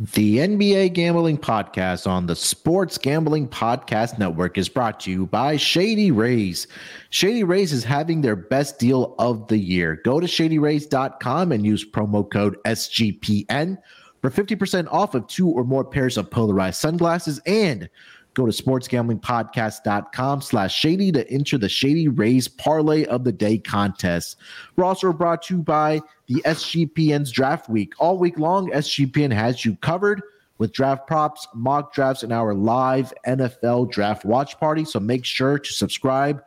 [0.00, 5.56] The NBA Gambling Podcast on the Sports Gambling Podcast Network is brought to you by
[5.56, 6.68] Shady Rays.
[7.10, 10.00] Shady Rays is having their best deal of the year.
[10.04, 13.76] Go to shadyrays.com and use promo code SGPN
[14.22, 17.90] for 50% off of two or more pairs of polarized sunglasses and
[18.34, 24.36] go to sportsgamblingpodcast.com slash shady to enter the Shady Rays Parlay of the Day contest.
[24.76, 27.92] We're also brought to you by the SGPN's Draft Week.
[27.98, 30.22] All week long, SGPN has you covered
[30.58, 34.84] with draft props, mock drafts, and our live NFL draft watch party.
[34.84, 36.42] So make sure to subscribe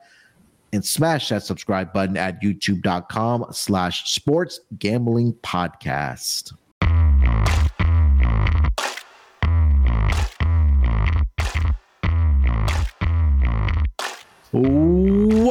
[0.73, 6.53] and smash that subscribe button at youtube.com slash sports gambling podcast.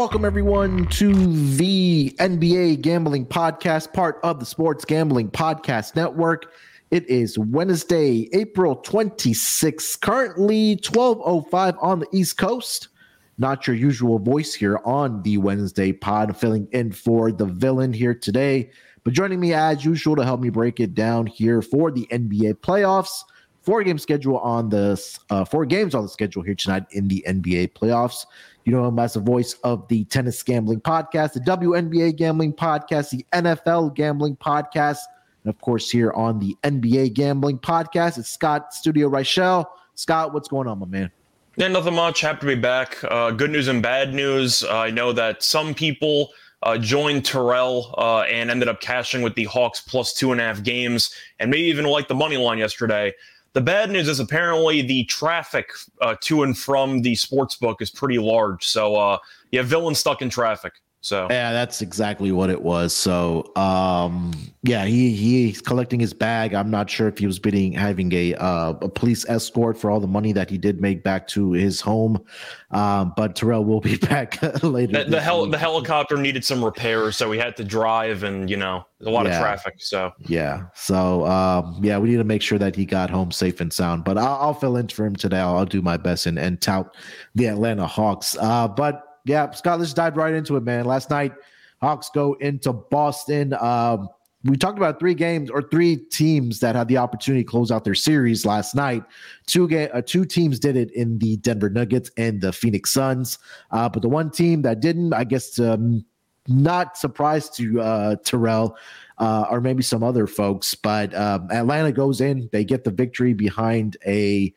[0.01, 6.55] Welcome, everyone, to the NBA Gambling Podcast, part of the Sports Gambling Podcast Network.
[6.91, 12.89] It is Wednesday, April 26th, currently 12.05 on the East Coast.
[13.37, 16.35] Not your usual voice here on the Wednesday pod.
[16.35, 18.71] Filling in for the villain here today.
[19.05, 22.55] But joining me as usual to help me break it down here for the NBA
[22.61, 23.23] playoffs.
[23.61, 27.23] Four game schedule on the uh, four games on the schedule here tonight in the
[27.29, 28.24] NBA playoffs.
[28.65, 33.11] You know him as the voice of the Tennis Gambling Podcast, the WNBA Gambling Podcast,
[33.11, 34.99] the NFL Gambling Podcast,
[35.45, 39.65] and of course, here on the NBA Gambling Podcast, it's Scott Studio Reichel.
[39.95, 41.11] Scott, what's going on, my man?
[41.57, 42.21] Yeah, nothing much.
[42.21, 42.99] Happy to be back.
[43.05, 44.63] Uh, good news and bad news.
[44.63, 46.30] Uh, I know that some people
[46.63, 50.45] uh, joined Terrell uh, and ended up cashing with the Hawks plus two and a
[50.45, 53.13] half games, and maybe even like the money line yesterday.
[53.52, 55.70] The bad news is apparently the traffic
[56.01, 58.66] uh, to and from the sports book is pretty large.
[58.66, 59.18] So uh,
[59.51, 60.74] yeah, villain stuck in traffic.
[61.02, 62.95] So yeah, that's exactly what it was.
[62.95, 64.32] So um,
[64.62, 66.53] yeah, he he's collecting his bag.
[66.53, 69.98] I'm not sure if he was bidding having a uh, a police escort for all
[69.98, 72.22] the money that he did make back to his home.
[72.71, 75.04] Um, but Terrell will be back later.
[75.04, 78.59] The, the, hel- the helicopter needed some repairs, so we had to drive, and you
[78.59, 79.33] know, a lot yeah.
[79.33, 79.77] of traffic.
[79.78, 83.62] So yeah, so um, yeah, we need to make sure that he got home safe
[83.62, 84.05] and sound.
[84.05, 85.39] But I'll, I'll fill in for him today.
[85.39, 86.94] I'll, I'll, do my best and, and tout
[87.37, 88.37] the Atlanta Hawks.
[88.39, 90.85] Uh, but yeah, Scott, let's dive right into it, man.
[90.85, 91.33] Last night,
[91.81, 93.55] Hawks go into Boston.
[93.55, 94.09] Um,
[94.45, 97.85] we talked about three games or three teams that had the opportunity to close out
[97.85, 99.05] their series last night.
[99.47, 103.39] Two ga- uh, two teams did it in the Denver Nuggets and the Phoenix Suns,
[103.71, 106.05] uh, but the one team that didn't, I guess, um,
[106.49, 108.77] not surprised to uh, Terrell
[109.19, 113.35] uh, or maybe some other folks, but um, Atlanta goes in, they get the victory
[113.35, 114.55] behind a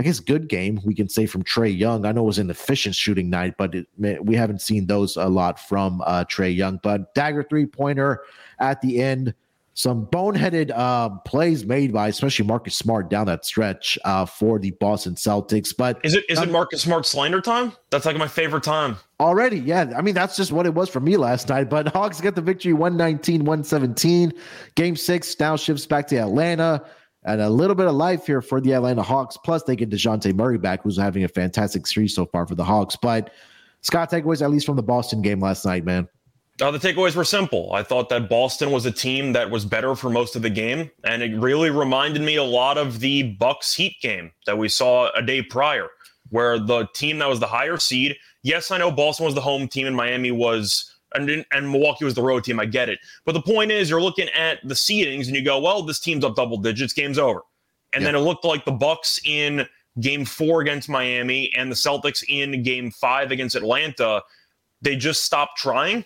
[0.00, 2.06] I guess good game we can say from Trae Young.
[2.06, 3.86] I know it was an efficient shooting night, but it,
[4.24, 6.80] we haven't seen those a lot from uh, Trae Young.
[6.82, 8.22] But dagger three pointer
[8.60, 9.34] at the end,
[9.74, 14.70] some boneheaded um, plays made by especially Marcus Smart down that stretch uh, for the
[14.70, 15.76] Boston Celtics.
[15.76, 17.72] But is it is um, it Marcus Smart slander time?
[17.90, 19.58] That's like my favorite time already.
[19.58, 21.68] Yeah, I mean that's just what it was for me last night.
[21.68, 24.32] But Hawks get the victory 119 117.
[24.76, 26.86] Game six now shifts back to Atlanta
[27.24, 29.36] and a little bit of life here for the Atlanta Hawks.
[29.36, 32.64] Plus, they get DeJounte Murray back, who's having a fantastic series so far for the
[32.64, 32.96] Hawks.
[32.96, 33.32] But
[33.82, 36.08] Scott, takeaways at least from the Boston game last night, man.
[36.60, 37.72] Uh, the takeaways were simple.
[37.72, 40.90] I thought that Boston was a team that was better for most of the game,
[41.04, 45.10] and it really reminded me a lot of the Bucks Heat game that we saw
[45.16, 45.88] a day prior,
[46.28, 48.16] where the team that was the higher seed.
[48.42, 52.14] Yes, I know Boston was the home team and Miami was and, and Milwaukee was
[52.14, 52.60] the road team.
[52.60, 53.00] I get it.
[53.24, 56.24] But the point is, you're looking at the seedings and you go, well, this team's
[56.24, 57.42] up double digits, game's over.
[57.92, 59.66] And then it looked like the Bucks in
[59.98, 64.22] game four against Miami and the Celtics in game five against Atlanta,
[64.80, 66.04] they just stopped trying.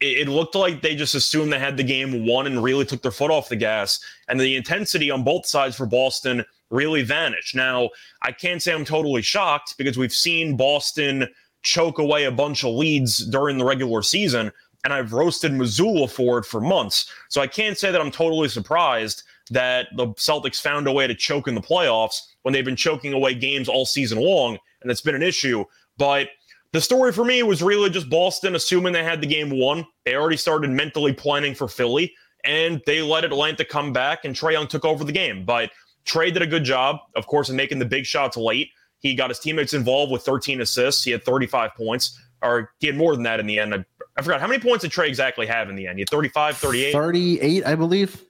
[0.00, 3.00] It, it looked like they just assumed they had the game won and really took
[3.00, 3.98] their foot off the gas.
[4.28, 7.54] And the intensity on both sides for Boston really vanished.
[7.54, 7.88] Now,
[8.20, 11.26] I can't say I'm totally shocked because we've seen Boston–
[11.64, 14.52] choke away a bunch of leads during the regular season.
[14.84, 17.10] And I've roasted Mazzulla for it for months.
[17.28, 21.14] So I can't say that I'm totally surprised that the Celtics found a way to
[21.14, 24.58] choke in the playoffs when they've been choking away games all season long.
[24.82, 25.64] And it's been an issue.
[25.96, 26.28] But
[26.72, 29.86] the story for me was really just Boston assuming they had the game won.
[30.04, 34.52] They already started mentally planning for Philly and they let Atlanta come back and Trae
[34.52, 35.44] Young took over the game.
[35.44, 35.70] But
[36.04, 38.70] Trae did a good job, of course, in making the big shots late.
[39.04, 41.04] He got his teammates involved with 13 assists.
[41.04, 43.74] He had 35 points, or he had more than that in the end.
[43.74, 43.84] I,
[44.16, 45.98] I forgot how many points did Trae exactly have in the end?
[45.98, 46.92] He had 35, 38?
[46.92, 48.24] 38, I believe.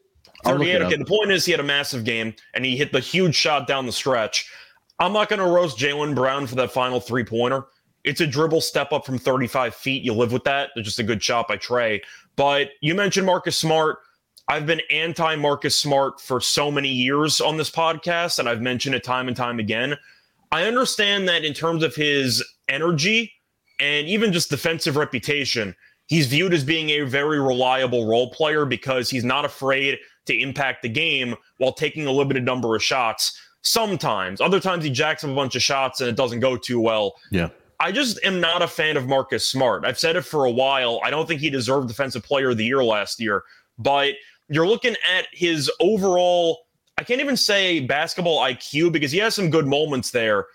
[0.45, 0.83] 38.
[0.83, 0.97] Okay.
[0.97, 3.87] The point is, he had a massive game and he hit the huge shot down
[3.87, 4.51] the stretch.
[4.99, 7.67] I'm not going to roast Jaylen Brown for that final three pointer.
[8.03, 10.03] It's a dribble step up from 35 feet.
[10.03, 10.71] You live with that.
[10.75, 12.01] It's just a good shot by Trae.
[12.35, 13.99] But you mentioned Marcus Smart.
[14.49, 18.97] I've been anti Marcus Smart for so many years on this podcast, and I've mentioned
[18.97, 19.97] it time and time again.
[20.55, 23.33] I understand that in terms of his energy
[23.81, 25.75] and even just defensive reputation,
[26.07, 30.83] he's viewed as being a very reliable role player because he's not afraid to impact
[30.83, 33.37] the game while taking a limited number of shots.
[33.63, 36.79] Sometimes, other times he jacks up a bunch of shots and it doesn't go too
[36.79, 37.17] well.
[37.33, 37.49] Yeah.
[37.81, 39.85] I just am not a fan of Marcus Smart.
[39.85, 41.01] I've said it for a while.
[41.03, 43.43] I don't think he deserved Defensive Player of the Year last year,
[43.77, 44.15] but
[44.49, 46.64] you're looking at his overall,
[46.99, 50.47] I can't even say basketball IQ because he has some good moments there.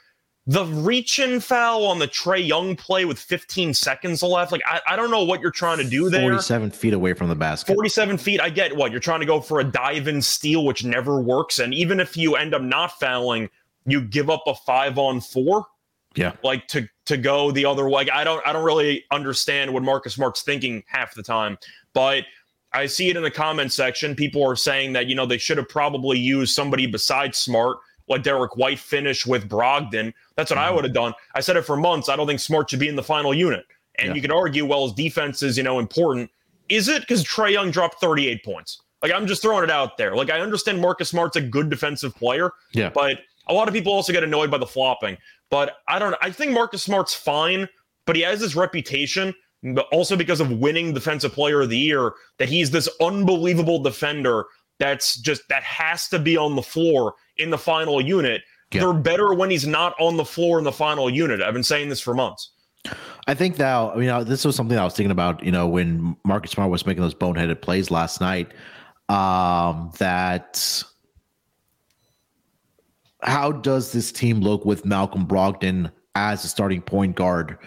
[0.48, 4.52] The reach in foul on the Trae Young play with 15 seconds left.
[4.52, 6.22] Like, I, I don't know what you're trying to do there.
[6.22, 7.76] 47 feet away from the basket.
[7.76, 8.42] 47 feet.
[8.42, 11.60] I get what you're trying to go for a dive in steal, which never works.
[11.60, 13.50] And even if you end up not fouling,
[13.86, 15.68] you give up a five on four.
[16.16, 16.32] Yeah.
[16.44, 18.10] Like to to go the other way.
[18.12, 21.58] I don't I don't really understand what Marcus Smart's thinking half the time.
[21.94, 22.24] But
[22.74, 24.16] I see it in the comment section.
[24.16, 27.78] People are saying that, you know, they should have probably used somebody besides Smart,
[28.08, 30.14] like Derrick White finish with Brogdon.
[30.36, 30.68] That's what mm-hmm.
[30.68, 31.14] I would have done.
[31.36, 32.10] I said it for months.
[32.10, 33.66] I don't think Smart should be in the final unit.
[33.98, 34.14] And yeah.
[34.16, 36.30] you could argue, well, his defense is, you know, important.
[36.70, 38.82] Is it because Trae Young dropped 38 points?
[39.02, 40.16] Like, I'm just throwing it out there.
[40.16, 42.52] Like, I understand Marcus Smart's a good defensive player.
[42.74, 42.90] Yeah.
[42.90, 45.18] But a lot of people also get annoyed by the flopping.
[45.50, 47.68] But I don't I think Marcus Smart's fine,
[48.06, 49.34] but he has this reputation
[49.64, 54.46] but also because of winning defensive player of the year that he's this unbelievable defender
[54.80, 58.42] that's just that has to be on the floor in the final unit
[58.72, 58.82] yeah.
[58.82, 61.90] they're better when he's not on the floor in the final unit i've been saying
[61.90, 62.52] this for months
[63.28, 65.44] I think now, I mean this was something I was thinking about.
[65.44, 68.54] You know, when Marcus Smart was making those boneheaded plays last night,
[69.10, 70.84] um, that
[73.22, 77.58] how does this team look with Malcolm Brogdon as a starting point guard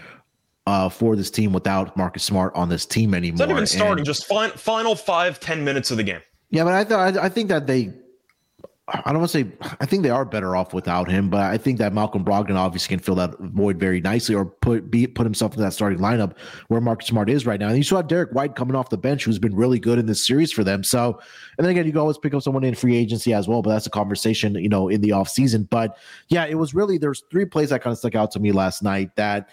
[0.67, 3.35] uh, for this team without Marcus Smart on this team anymore.
[3.35, 6.21] It's not even starting, and, just fin- final five, ten minutes of the game.
[6.51, 7.93] Yeah, but I thought I think that they
[8.89, 11.57] I don't want to say I think they are better off without him, but I
[11.57, 15.25] think that Malcolm Brogdon obviously can fill that void very nicely or put be put
[15.25, 16.37] himself in that starting lineup
[16.67, 17.69] where Marcus Smart is right now.
[17.69, 20.07] And you still have Derrick White coming off the bench who's been really good in
[20.07, 20.83] this series for them.
[20.83, 21.19] So
[21.59, 23.71] and then again, you can always pick up someone in free agency as well, but
[23.71, 25.71] that's a conversation, you know, in the offseason.
[25.71, 25.97] But
[26.29, 28.83] yeah, it was really there's three plays that kind of stuck out to me last
[28.83, 29.49] night that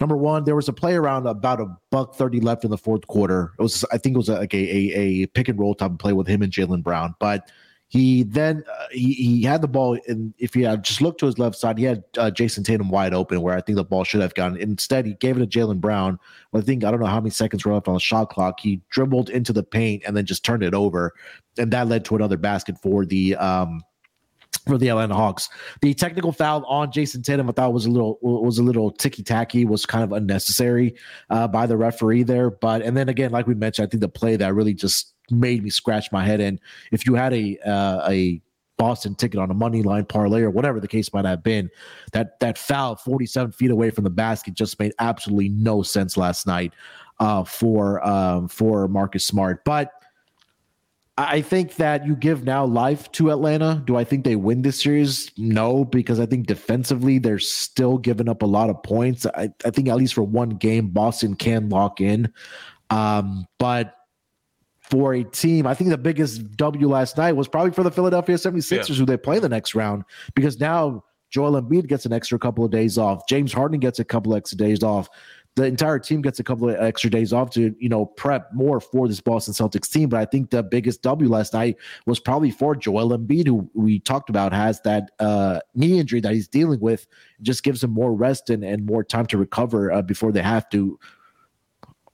[0.00, 3.06] Number one, there was a play around about a buck thirty left in the fourth
[3.06, 3.52] quarter.
[3.58, 5.98] It was, I think, it was like a a, a pick and roll type of
[5.98, 7.14] play with him and Jaylen Brown.
[7.18, 7.50] But
[7.88, 11.26] he then uh, he he had the ball, and if he had just looked to
[11.26, 14.04] his left side, he had uh, Jayson Tatum wide open, where I think the ball
[14.04, 14.56] should have gone.
[14.56, 16.18] Instead, he gave it to Jaylen Brown.
[16.50, 18.60] But I think I don't know how many seconds were left on the shot clock.
[18.60, 21.12] He dribbled into the paint and then just turned it over,
[21.58, 23.82] and that led to another basket for the um
[24.66, 25.48] for the Atlanta Hawks.
[25.80, 29.22] The technical foul on Jayson Tatum, I thought was a little was a little ticky
[29.22, 30.94] tacky, was kind of unnecessary
[31.30, 32.50] uh, by the referee there.
[32.50, 35.62] But and then again, like we mentioned, I think the play that really just made
[35.62, 36.40] me scratch my head.
[36.40, 36.60] And
[36.92, 38.40] if you had a uh, a
[38.76, 41.70] Boston ticket on a money line parlay or whatever the case might have been,
[42.12, 46.46] that that foul 47 feet away from the basket just made absolutely no sense last
[46.46, 46.72] night
[47.18, 49.64] uh, for um, for Marcus Smart.
[49.64, 49.92] But
[51.28, 53.82] I think that you give now life to Atlanta.
[53.84, 55.30] Do I think they win this series?
[55.36, 59.26] No, because I think defensively they're still giving up a lot of points.
[59.26, 62.32] I, I think at least for one game, Boston can lock in.
[62.88, 63.94] Um, but
[64.80, 68.36] for a team, I think the biggest W last night was probably for the Philadelphia
[68.36, 68.94] 76ers, yeah.
[68.94, 72.70] who they play the next round, because now Joel Embiid gets an extra couple of
[72.70, 73.26] days off.
[73.28, 75.08] James Harden gets a couple extra days off
[75.56, 78.80] the entire team gets a couple of extra days off to you know prep more
[78.80, 80.08] for this Boston Celtics team.
[80.08, 81.76] But I think the biggest W last night
[82.06, 86.32] was probably for Joel Embiid, who we talked about has that uh, knee injury that
[86.32, 87.06] he's dealing with.
[87.38, 90.42] It just gives him more rest and, and more time to recover uh, before they
[90.42, 90.98] have to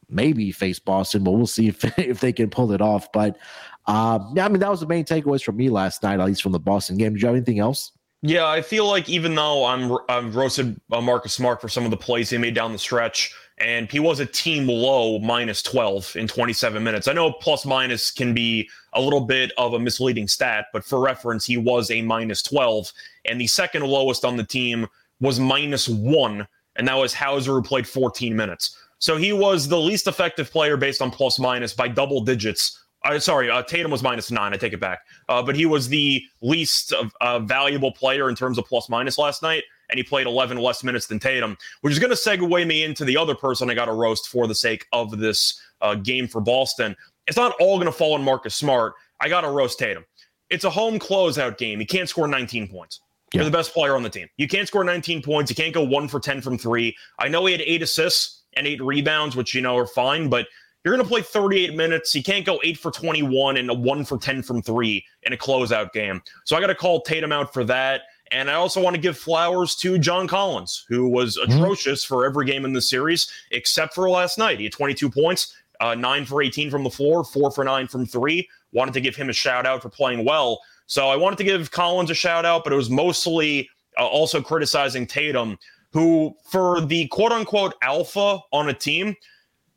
[0.08, 3.12] maybe face Boston, but we'll see if if they can pull it off.
[3.12, 3.38] But
[3.86, 6.42] um, yeah, I mean that was the main takeaways from me last night, at least
[6.42, 7.12] from the Boston game.
[7.12, 7.92] Did you have anything else?
[8.22, 11.90] Yeah, I feel like even though I'm I'm roasted uh, Marcus Smart for some of
[11.90, 16.16] the plays he made down the stretch, and he was a team low minus 12
[16.16, 17.08] in 27 minutes.
[17.08, 20.98] I know plus minus can be a little bit of a misleading stat, but for
[21.00, 22.90] reference, he was a minus 12,
[23.26, 24.86] and the second lowest on the team
[25.20, 26.46] was minus one,
[26.76, 28.76] and that was Hauser who played 14 minutes.
[28.98, 32.82] So he was the least effective player based on plus minus by double digits
[33.14, 34.52] uh, sorry, uh, Tatum was minus nine.
[34.52, 35.00] I take it back.
[35.28, 39.42] Uh, but he was the least uh, valuable player in terms of plus minus last
[39.42, 42.84] night, and he played 11 less minutes than Tatum, which is going to segue me
[42.84, 46.28] into the other person I got to roast for the sake of this uh, game
[46.28, 46.96] for Boston.
[47.26, 48.94] It's not all going to fall on Marcus Smart.
[49.20, 50.04] I got to roast Tatum.
[50.50, 51.80] It's a home closeout game.
[51.80, 53.00] He can't score 19 points.
[53.32, 54.28] You're the best player on the team.
[54.36, 55.50] You can't score 19 points.
[55.50, 56.96] You can't go one for 10 from three.
[57.18, 60.46] I know he had eight assists and eight rebounds, which you know are fine, but
[60.86, 62.14] you're going to play 38 minutes.
[62.14, 65.36] You can't go eight for 21 and a one for 10 from three in a
[65.36, 66.22] closeout game.
[66.44, 68.02] So I got to call Tatum out for that.
[68.30, 71.50] And I also want to give flowers to John Collins, who was mm-hmm.
[71.50, 74.58] atrocious for every game in the series except for last night.
[74.58, 78.06] He had 22 points, uh, nine for 18 from the floor, four for nine from
[78.06, 78.48] three.
[78.70, 80.60] Wanted to give him a shout out for playing well.
[80.86, 84.40] So I wanted to give Collins a shout out, but it was mostly uh, also
[84.40, 85.58] criticizing Tatum,
[85.92, 89.16] who, for the quote unquote alpha on a team,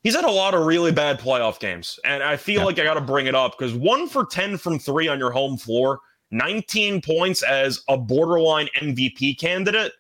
[0.04, 2.00] he's had a lot of really bad playoff games.
[2.04, 2.66] And I feel yeah.
[2.66, 5.32] like I got to bring it up because one for 10 from three on your
[5.32, 6.00] home floor,
[6.32, 9.94] 19 points as a borderline MVP candidate.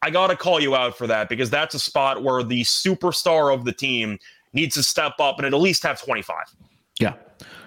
[0.00, 3.52] I got to call you out for that because that's a spot where the superstar
[3.52, 4.18] of the team
[4.52, 6.36] needs to step up and at least have 25.
[7.00, 7.14] Yeah.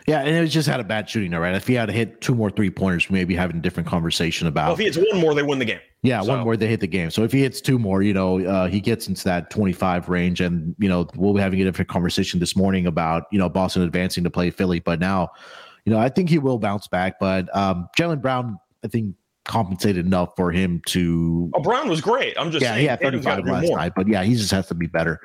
[0.08, 1.56] Yeah, and it just had a bad shooting night, right?
[1.56, 3.88] If he had to hit two more three pointers, we may be having a different
[3.88, 4.66] conversation about.
[4.66, 5.80] Well, if he hits one more, they win the game.
[6.02, 6.30] Yeah, so.
[6.30, 7.12] one more, they hit the game.
[7.12, 10.42] So if he hits two more, you know, uh, he gets into that 25 range.
[10.42, 13.84] And, you know, we'll be having a different conversation this morning about, you know, Boston
[13.84, 14.80] advancing to play Philly.
[14.80, 15.30] But now,
[15.86, 17.20] you know, I think he will bounce back.
[17.20, 19.16] But um, Jaylen Brown, I think,
[19.46, 21.52] compensated enough for him to.
[21.54, 22.36] Oh, Brown was great.
[22.38, 24.88] I'm just yeah, saying, yeah, 35 last night, but yeah, he just has to be
[24.88, 25.20] better.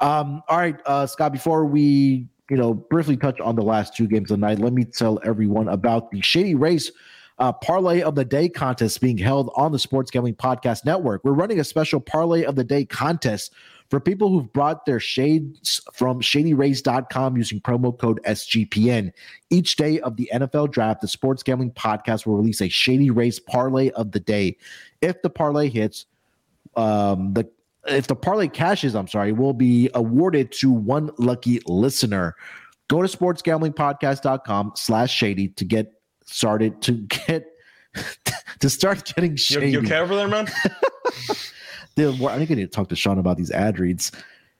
[0.00, 1.32] Um, all right, uh, Scott.
[1.32, 4.72] Before we you know, briefly touch on the last two games of the night, let
[4.72, 6.92] me tell everyone about the Shady Rays
[7.38, 11.22] uh, Parlay of the Day contest being held on the Sports Gambling Podcast Network.
[11.24, 13.52] We're running a special Parlay of the Day contest
[13.90, 19.12] for people who've brought their shades from shadyrays.com using promo code SGPN.
[19.50, 23.38] Each day of the NFL draft, the Sports Gambling Podcast will release a Shady Rays
[23.40, 24.56] Parlay of the Day.
[25.00, 26.06] If the parlay hits,
[26.76, 27.48] um, the
[27.88, 32.36] if the parlay cashes, I'm sorry, will be awarded to one lucky listener.
[32.88, 35.92] Go to sportsgamblingpodcast.com slash shady to get
[36.24, 37.46] started to get
[38.60, 39.70] to start getting shady.
[39.70, 40.48] You, you okay over there, man?
[41.96, 44.12] Dude, I think I need to talk to Sean about these ad reads.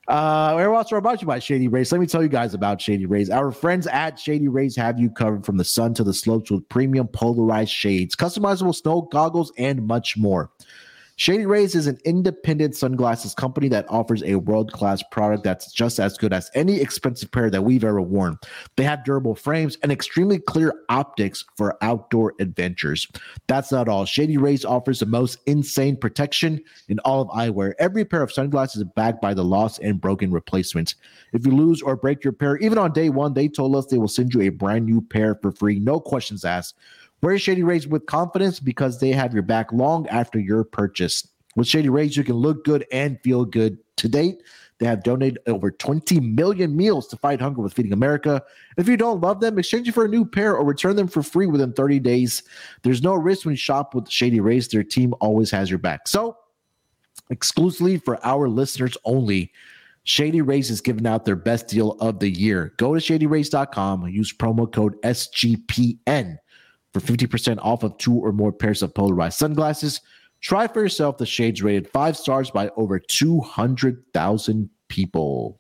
[0.09, 1.93] Uh, we're also brought to you by Shady Rays.
[1.93, 3.29] Let me tell you guys about Shady Rays.
[3.29, 6.67] Our friends at Shady Rays have you covered from the sun to the slopes with
[6.71, 10.51] premium polarized shades, customizable snow goggles, and much more.
[11.19, 15.99] Shady Rays is an independent sunglasses company that offers a world class product that's just
[15.99, 18.39] as good as any expensive pair that we've ever worn.
[18.77, 23.09] They have durable frames and extremely clear optics for outdoor adventures.
[23.49, 24.05] That's not all.
[24.05, 27.73] Shady Rays offers the most insane protection in all of eyewear.
[27.81, 30.95] Every pair of sunglasses is backed by the lost and broken replacements.
[31.33, 33.99] If you lose or break your pair, even on day one, they told us they
[33.99, 36.77] will send you a brand new pair for free, no questions asked.
[37.21, 41.27] Wear Shady Rays with confidence because they have your back long after your purchase.
[41.57, 43.79] With Shady Rays, you can look good and feel good.
[43.97, 44.43] To date,
[44.79, 48.41] they have donated over 20 million meals to fight hunger with Feeding America.
[48.77, 51.25] If you don't love them, exchange it for a new pair or return them for
[51.25, 52.45] free within 30 days.
[52.85, 54.69] There's no risk when you shop with Shady Rays.
[54.69, 56.07] Their team always has your back.
[56.07, 56.37] So,
[57.31, 59.53] exclusively for our listeners only,
[60.05, 62.73] Shady Rays is giving out their best deal of the year.
[62.77, 66.39] Go to shadyrays.com and use promo code SGPN
[66.93, 70.01] for 50% off of two or more pairs of polarized sunglasses.
[70.41, 75.59] Try for yourself the shades rated five stars by over 200,000 people.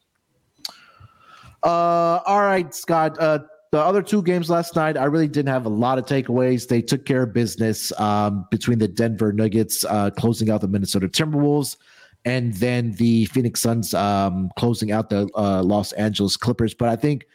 [1.62, 3.18] Uh, all right, Scott.
[3.18, 6.66] Uh, the other two games last night, I really didn't have a lot of takeaways.
[6.68, 11.08] They took care of business um, between the Denver Nuggets uh, closing out the Minnesota
[11.08, 11.76] Timberwolves
[12.24, 16.74] and then the Phoenix Suns um, closing out the uh, Los Angeles Clippers.
[16.74, 17.26] But I think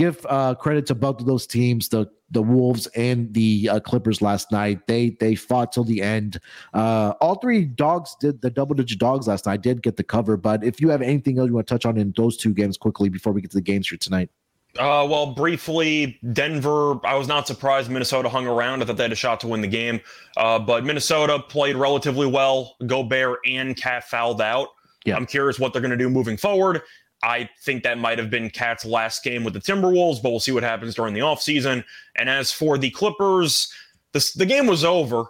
[0.00, 4.22] give uh, credit to both of those teams, the the Wolves and the uh, Clippers
[4.22, 4.86] last night.
[4.86, 6.40] They they fought till the end.
[6.72, 9.60] Uh, all three dogs did the double digit dogs last night.
[9.60, 11.98] Did get the cover, but if you have anything else you want to touch on
[11.98, 14.30] in those two games quickly before we get to the games here tonight.
[14.78, 17.04] Uh, well, briefly, Denver.
[17.04, 18.82] I was not surprised Minnesota hung around.
[18.82, 20.00] I thought they had a shot to win the game,
[20.36, 22.76] uh, but Minnesota played relatively well.
[22.86, 24.68] Gobert and KAT fouled out.
[25.04, 25.16] Yeah.
[25.16, 26.82] I'm curious what they're going to do moving forward.
[27.22, 30.52] I think that might have been KAT's last game with the Timberwolves, but we'll see
[30.52, 31.84] what happens during the offseason.
[32.16, 33.72] And as for the Clippers,
[34.12, 35.24] the, the game was over.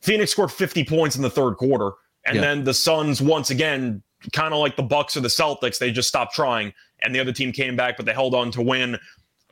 [0.00, 1.92] Phoenix scored 50 points in the third quarter.
[2.26, 2.42] And yeah.
[2.42, 4.02] then the Suns, once again,
[4.32, 6.72] kind of like the Bucks or the Celtics, they just stopped trying.
[7.02, 8.98] And the other team came back, but they held on to win.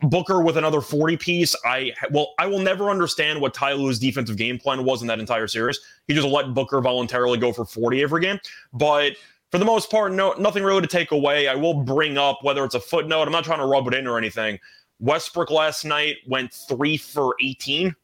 [0.03, 1.57] Booker with another 40 piece.
[1.65, 5.21] I well, I will never understand what Ty Lue's defensive game plan was in that
[5.21, 5.81] entire series.
[6.07, 8.39] He just let Booker voluntarily go for 40 every game.
[8.75, 9.13] But
[9.51, 11.49] for the most part, no, nothing really to take away.
[11.49, 13.23] I will bring up whether it's a footnote.
[13.23, 14.59] I'm not trying to rub it in or anything.
[14.99, 17.95] Westbrook last night went three for 18.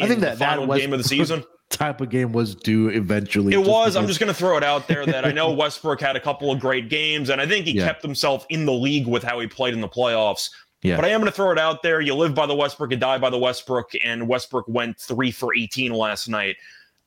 [0.00, 3.52] I think that final that game of the season type of game was due eventually.
[3.52, 3.66] It was.
[3.66, 3.96] Because.
[3.96, 6.50] I'm just going to throw it out there that I know Westbrook had a couple
[6.50, 7.86] of great games, and I think he yeah.
[7.86, 10.50] kept himself in the league with how he played in the playoffs.
[10.82, 10.96] Yeah.
[10.96, 12.00] But I am going to throw it out there.
[12.00, 15.54] You live by the Westbrook, you die by the Westbrook, and Westbrook went three for
[15.54, 16.56] 18 last night.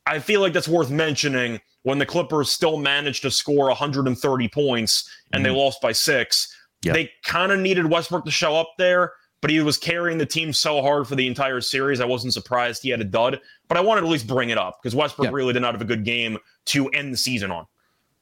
[0.07, 5.09] I feel like that's worth mentioning when the Clippers still managed to score 130 points
[5.31, 5.53] and mm-hmm.
[5.53, 6.53] they lost by six.
[6.83, 6.93] Yep.
[6.93, 10.51] They kind of needed Westbrook to show up there, but he was carrying the team
[10.51, 12.01] so hard for the entire series.
[12.01, 13.39] I wasn't surprised he had a dud,
[13.69, 15.33] but I wanted to at least bring it up because Westbrook yep.
[15.33, 17.65] really did not have a good game to end the season on.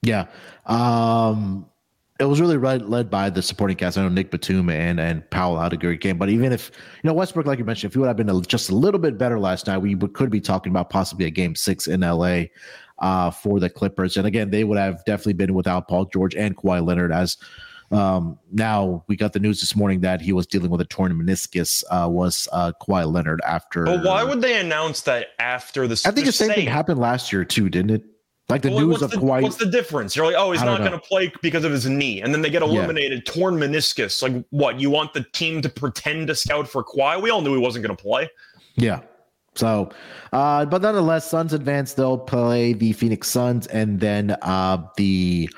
[0.03, 0.27] Yeah.
[0.67, 1.65] Um,
[2.19, 3.97] it was really led, led by the supporting cast.
[3.97, 6.71] I know Nick Batum and and Powell had a great game, but even if
[7.03, 8.99] you know Westbrook, like you mentioned, if he would have been a, just a little
[8.99, 12.01] bit better last night, we would, could be talking about possibly a game six in
[12.01, 12.43] LA
[12.99, 14.17] uh, for the Clippers.
[14.17, 17.11] And again, they would have definitely been without Paul George and Kawhi Leonard.
[17.11, 17.37] As
[17.91, 21.13] um, now we got the news this morning that he was dealing with a torn
[21.13, 21.83] meniscus.
[21.89, 23.85] Uh, was uh, Kawhi Leonard after?
[23.85, 26.01] But why would they announce that after the?
[26.05, 28.03] I think the same thing happened last year too, didn't it?
[28.47, 29.41] Like the well, news of the, Kawhi.
[29.41, 30.15] What's the difference?
[30.15, 32.51] You're like, oh, he's not going to play because of his knee, and then they
[32.51, 33.33] get eliminated, yeah.
[33.33, 34.21] torn meniscus.
[34.21, 34.79] Like, what?
[34.79, 37.21] You want the team to pretend to scout for Kawhi?
[37.21, 38.29] We all knew he wasn't going to play.
[38.75, 39.01] Yeah.
[39.55, 39.89] So,
[40.33, 41.93] uh, but nonetheless, Suns advance.
[41.93, 45.49] They'll play the Phoenix Suns, and then uh, the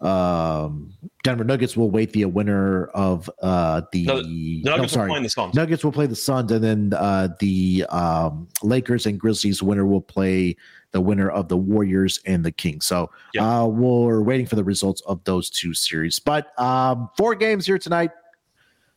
[0.00, 5.08] um, Denver Nuggets will wait the winner of uh, the, no, the Nuggets no, sorry,
[5.08, 5.54] will play the Suns.
[5.54, 10.00] Nuggets will play the Suns, and then uh, the um, Lakers and Grizzlies winner will
[10.00, 10.56] play
[10.92, 12.86] the winner of the Warriors and the Kings.
[12.86, 16.18] So uh, we're waiting for the results of those two series.
[16.18, 18.10] But um, four games here tonight.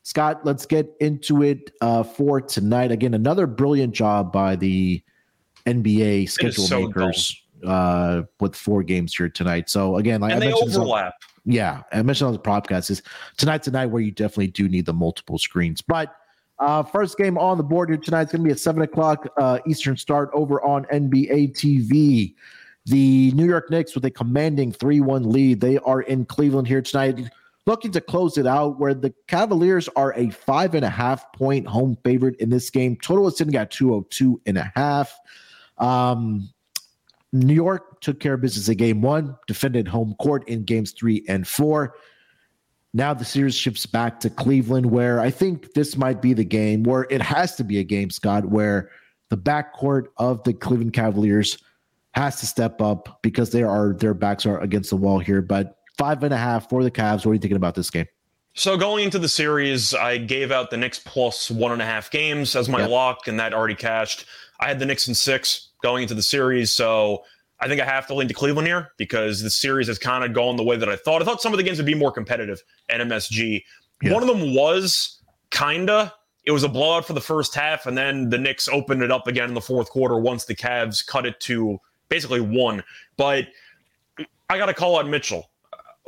[0.07, 2.93] Scott, let's get into it uh, for tonight.
[2.93, 5.03] Again, another brilliant job by the
[5.65, 9.69] NBA schedule so makers uh, with four games here tonight.
[9.69, 11.07] So again, like and I they overlap.
[11.07, 13.03] On, yeah, I mentioned on the podcast is
[13.35, 15.81] tonight tonight where you definitely do need the multiple screens.
[15.81, 16.15] But
[16.57, 19.27] uh, first game on the board here tonight is going to be at seven o'clock
[19.35, 22.33] uh, Eastern start over on NBA TV.
[22.85, 25.59] The New York Knicks with a commanding three-one lead.
[25.59, 27.29] They are in Cleveland here tonight
[27.67, 31.67] looking to close it out where the Cavaliers are a five and a half point
[31.67, 32.97] home favorite in this game.
[33.03, 35.13] Total is sitting at 202 and a half.
[35.77, 36.49] Um,
[37.33, 41.25] New York took care of business in game one, defended home court in games three
[41.27, 41.95] and four.
[42.93, 46.83] Now the series shifts back to Cleveland, where I think this might be the game
[46.83, 48.89] where it has to be a game, Scott, where
[49.29, 51.57] the backcourt of the Cleveland Cavaliers
[52.13, 55.41] has to step up because they are their backs are against the wall here.
[55.41, 57.25] But five and a half for the Cavs.
[57.25, 58.05] What are you thinking about this game?
[58.53, 62.09] So going into the series, I gave out the Knicks plus one and a half
[62.09, 62.89] games as my yep.
[62.89, 64.25] lock, and that already cashed.
[64.59, 67.23] I had the Knicks in six going into the series, so
[67.59, 70.33] I think I have to lean to Cleveland here because the series has kind of
[70.33, 71.21] gone the way that I thought.
[71.21, 73.63] I thought some of the games would be more competitive at MSG.
[74.01, 74.13] Yeah.
[74.13, 76.13] One of them was kinda.
[76.45, 79.27] It was a blowout for the first half, and then the Knicks opened it up
[79.27, 81.79] again in the fourth quarter once the Cavs cut it to
[82.09, 82.83] basically one.
[83.17, 83.49] But
[84.49, 85.49] I got to call out Mitchell.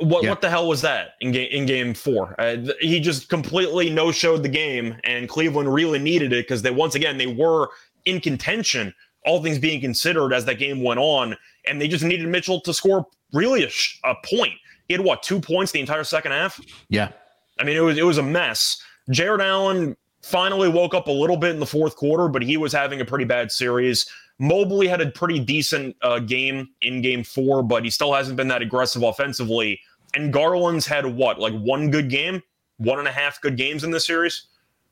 [0.00, 0.30] What yeah.
[0.30, 2.34] what the hell was that in game in game four?
[2.38, 6.62] Uh, th- he just completely no showed the game, and Cleveland really needed it because
[6.62, 7.68] they once again they were
[8.06, 8.94] in contention,
[9.26, 11.36] all things being considered, as that game went on,
[11.66, 14.54] and they just needed Mitchell to score really a, sh- a point.
[14.88, 16.58] He had what two points the entire second half?
[16.88, 17.10] Yeah,
[17.58, 18.82] I mean it was it was a mess.
[19.10, 22.72] Jarrett Allen finally woke up a little bit in the fourth quarter, but he was
[22.72, 24.08] having a pretty bad series.
[24.38, 28.48] Mobley had a pretty decent uh, game in game four, but he still hasn't been
[28.48, 29.80] that aggressive offensively.
[30.14, 32.42] And Garland's had what, like one good game,
[32.78, 34.46] one and a half good games in this series?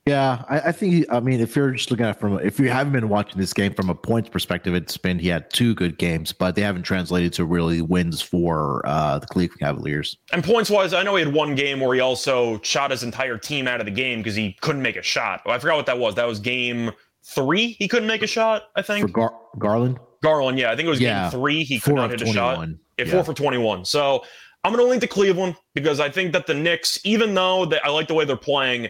[0.06, 1.04] Yeah, I, I think.
[1.10, 3.74] I mean, if you're just looking at from, if you haven't been watching this game
[3.74, 7.34] from a points perspective, it's been he had two good games, but they haven't translated
[7.34, 10.16] to really wins for uh, the Cleveland Cavaliers.
[10.32, 13.36] And points wise, I know he had one game where he also shot his entire
[13.36, 15.42] team out of the game because he couldn't make a shot.
[15.44, 16.14] Oh, I forgot what that was.
[16.14, 16.90] That was game
[17.24, 17.72] three.
[17.72, 18.62] He couldn't make a shot.
[18.76, 19.98] I think for Gar- Garland.
[20.22, 21.24] Garland, yeah, I think it was yeah.
[21.24, 21.64] game three.
[21.64, 22.66] He could not hit a shot.
[22.66, 23.84] Yeah, yeah, four for twenty-one.
[23.84, 24.24] So
[24.64, 27.80] I'm going to lean to Cleveland because I think that the Knicks, even though they,
[27.80, 28.88] I like the way they're playing,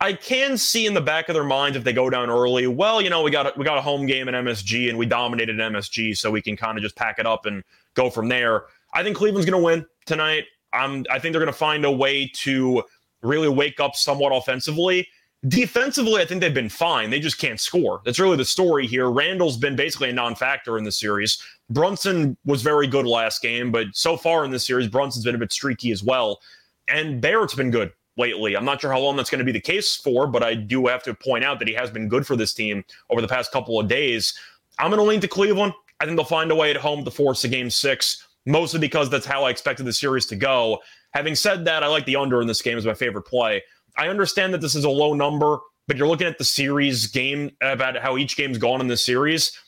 [0.00, 2.66] I can see in the back of their minds if they go down early.
[2.66, 5.06] Well, you know, we got a, we got a home game in MSG and we
[5.06, 8.64] dominated MSG, so we can kind of just pack it up and go from there.
[8.94, 10.44] I think Cleveland's going to win tonight.
[10.72, 12.84] I'm, I think they're going to find a way to
[13.22, 15.08] really wake up somewhat offensively.
[15.46, 17.10] Defensively, I think they've been fine.
[17.10, 18.00] They just can't score.
[18.04, 19.10] That's really the story here.
[19.10, 21.42] Randle's been basically a non factor in the series.
[21.70, 25.38] Brunson was very good last game, but so far in this series, Brunson's been a
[25.38, 26.40] bit streaky as well.
[26.88, 28.56] And Barrett's been good lately.
[28.56, 30.86] I'm not sure how long that's going to be the case for, but I do
[30.86, 33.52] have to point out that he has been good for this team over the past
[33.52, 34.34] couple of days.
[34.78, 35.74] I'm going to lean to Cleveland.
[36.00, 39.10] I think they'll find a way at home to force a game six, mostly because
[39.10, 40.78] that's how I expected the series to go.
[41.12, 43.62] Having said that, I like the under in this game as my favorite play.
[43.96, 47.50] I understand that this is a low number, but you're looking at the series game
[47.60, 49.58] about how each game's gone in the series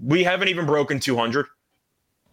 [0.00, 1.46] we haven't even broken 200.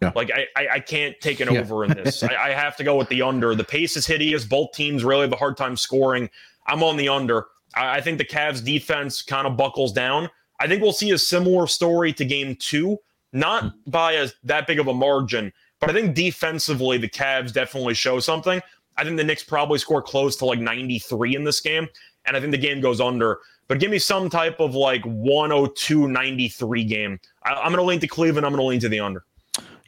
[0.01, 0.11] Yeah.
[0.15, 1.61] Like I, I, I can't take an yeah.
[1.61, 2.21] over in this.
[2.21, 3.55] I, I, have to go with the under.
[3.55, 4.43] The pace is hideous.
[4.43, 6.29] Both teams really have a hard time scoring.
[6.67, 7.45] I'm on the under.
[7.75, 10.29] I, I think the Cavs defense kind of buckles down.
[10.59, 12.97] I think we'll see a similar story to game two,
[13.33, 13.69] not hmm.
[13.89, 18.19] by a, that big of a margin, but I think defensively the Cavs definitely show
[18.19, 18.61] something.
[18.97, 21.87] I think the Knicks probably score close to like 93 in this game,
[22.25, 23.39] and I think the game goes under.
[23.67, 27.19] But give me some type of like 102 93 game.
[27.43, 28.45] I, I'm going to lean to Cleveland.
[28.45, 29.23] I'm going to lean to the under.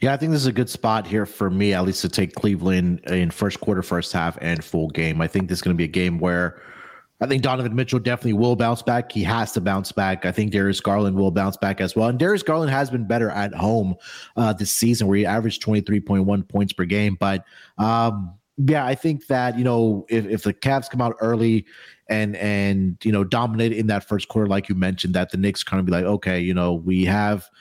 [0.00, 2.34] Yeah, I think this is a good spot here for me, at least to take
[2.34, 5.20] Cleveland in first quarter, first half, and full game.
[5.20, 6.62] I think this is going to be a game where
[7.20, 9.10] I think Donovan Mitchell definitely will bounce back.
[9.10, 10.24] He has to bounce back.
[10.24, 12.08] I think Darius Garland will bounce back as well.
[12.08, 13.96] And Darius Garland has been better at home
[14.36, 17.16] uh, this season, where he averaged 23.1 points per game.
[17.18, 17.44] But
[17.76, 21.66] um, yeah, I think that, you know, if, if the Cavs come out early
[22.08, 25.62] and and you know dominate in that first quarter, like you mentioned, that the Knicks
[25.62, 27.48] kind of be like, okay, you know, we have–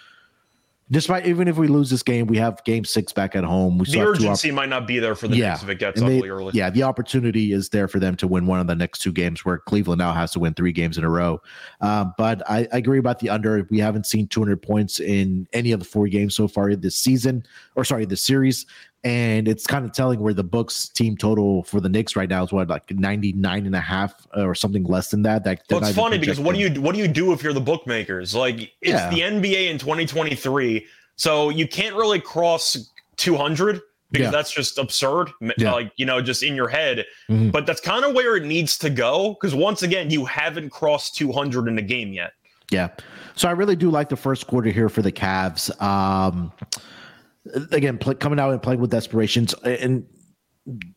[0.90, 3.78] despite even if we lose this game, we have game six back at home.
[3.78, 5.52] We the urgency op- might not be there for the yeah.
[5.52, 6.52] Knicks if it gets ugly early.
[6.54, 9.44] Yeah, the opportunity is there for them to win one of the next two games,
[9.44, 11.42] where Cleveland now has to win three games in a row.
[11.82, 13.68] Um, but I, I, agree about the under.
[13.70, 17.46] We haven't seen 200 points in any of the four games so far this season,
[17.76, 18.66] or sorry, this series
[19.04, 22.44] and it's kind of telling where the books team total for the Knicks right now
[22.44, 25.44] is what like 99 and a half or something less than that.
[25.44, 27.62] That well, it's funny because what do you what do you do if you're the
[27.62, 28.34] bookmakers?
[28.34, 29.10] Like it's yeah.
[29.10, 33.82] the NBA in 2023, so you can't really cross 200
[34.12, 34.32] because yeah.
[34.32, 35.30] that's just absurd.
[35.58, 35.74] Yeah.
[35.74, 37.06] Like you know, just in your head.
[37.30, 37.50] Mm-hmm.
[37.52, 41.16] But that's kind of where it needs to go because once again, you haven't crossed
[41.16, 42.34] 200 in the game yet.
[42.72, 42.90] Yeah.
[43.36, 45.70] So I really do like the first quarter here for the Cavs.
[45.82, 46.52] Um,
[47.72, 50.06] again play, coming out and playing with desperations and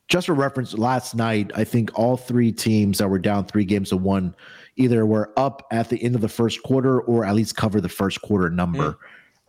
[0.08, 3.90] just for reference last night i think all three teams that were down three games
[3.90, 4.34] to one
[4.76, 7.88] either were up at the end of the first quarter or at least cover the
[7.88, 8.96] first quarter number.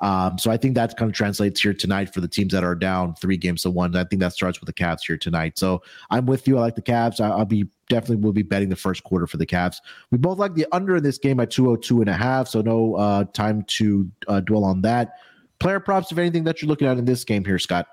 [0.01, 0.07] Mm.
[0.07, 2.75] um, so i think that kind of translates here tonight for the teams that are
[2.75, 3.95] down three games to one.
[3.95, 5.57] I think that starts with the Cavs here tonight.
[5.57, 6.57] So i'm with you.
[6.57, 7.19] I like the Cavs.
[7.19, 9.77] I, will be definitely will be betting the first quarter for the Cavs.
[10.11, 12.95] We both like the under in this game at 202 and a half, so no
[12.95, 15.13] uh, time to uh, dwell on that
[15.61, 17.87] player props, if anything, that you're looking at in this game here, Scott?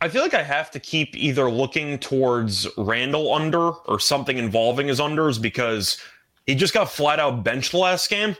[0.00, 4.88] I feel like I have to keep either looking towards Randle under or something involving
[4.88, 5.98] his unders because
[6.46, 8.34] he just got flat out benched last game.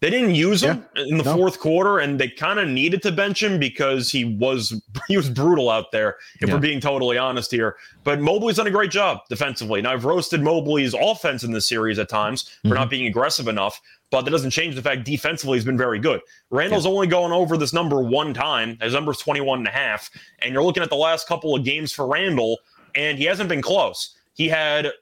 [0.00, 1.36] They didn't use him yeah, in the no.
[1.36, 5.28] fourth quarter, and they kind of needed to bench him because he was he was
[5.28, 6.16] brutal out there.
[6.40, 6.54] If yeah.
[6.54, 9.82] we're being totally honest here, but Mobley's done a great job defensively.
[9.82, 12.74] Now I've roasted Mobley's offense in this series at times for mm-hmm.
[12.76, 13.78] not being aggressive enough,
[14.10, 16.20] but that doesn't change the fact defensively he's been very good.
[16.48, 16.92] Randle's yeah.
[16.92, 18.78] only going over this number one time.
[18.80, 21.62] His number's is 21 and a half, and you're looking at the last couple of
[21.62, 22.58] games for Randle,
[22.94, 24.16] and he hasn't been close.
[24.32, 24.92] He had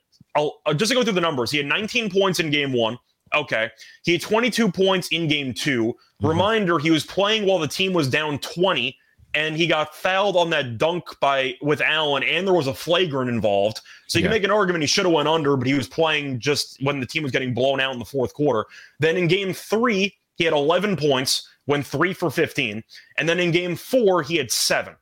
[0.77, 2.99] just to go through the numbers, he had 19 points in game one.
[3.35, 3.71] Okay.
[4.05, 6.27] He had 22 points in game 2 mm-hmm.
[6.27, 8.97] Reminder, he was playing while the team was down 20
[9.35, 13.31] and he got fouled on that dunk by with Allen and there was a flagrant
[13.31, 13.81] involved.
[14.07, 14.29] So you yeah.
[14.29, 17.01] can make an argument he should have went under, but he was playing just when
[17.01, 18.65] the team was getting blown out in the fourth quarter.
[19.01, 22.83] Then in game 3, he had 11 points, went 3 for 15,
[23.19, 24.95] and then in game 4 he had 7.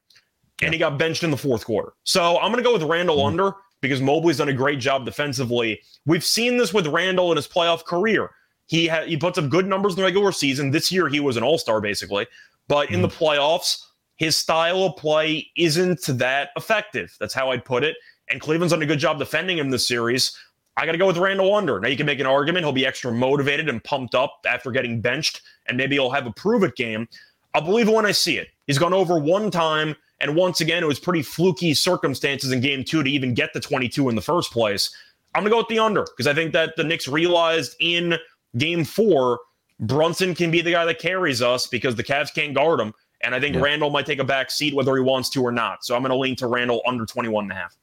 [0.63, 1.93] And he got benched in the fourth quarter.
[2.05, 3.27] So I'm going to go with Randle mm-hmm.
[3.27, 3.53] under
[3.87, 5.81] because Mobley's done a great job defensively.
[6.05, 8.31] We've seen this with Randle in his playoff career.
[8.67, 10.71] He ha- he puts up good numbers in the regular season.
[10.71, 12.27] This year he was an all-star basically,
[12.69, 13.25] but in the mm-hmm.
[13.25, 13.85] playoffs,
[14.17, 17.15] his style of play isn't that effective.
[17.21, 17.97] That's how I'd put it.
[18.29, 20.37] And Cleveland's done a good job defending him this series.
[20.77, 21.81] I got to go with Randle under.
[21.81, 25.01] Now you can make an argument he'll be extra motivated and pumped up after getting
[25.01, 27.09] benched, and maybe he'll have a prove it game.
[27.55, 28.49] I'll believe it when I see it.
[28.67, 32.85] He's gone over one time and once again, it was pretty fluky circumstances in game
[32.85, 34.95] two to even get the 22 in the first place.
[35.35, 38.15] I'm going to go with the under because I think that the Knicks realized in
[38.57, 39.41] game four,
[39.81, 42.95] Brunson can be the guy that carries us because the Cavs can't guard him.
[43.23, 43.63] And I think yeah.
[43.63, 45.85] Randle might take a back seat whether he wants to or not.
[45.85, 47.77] So I'm going to lean to Randle under 21 and a half.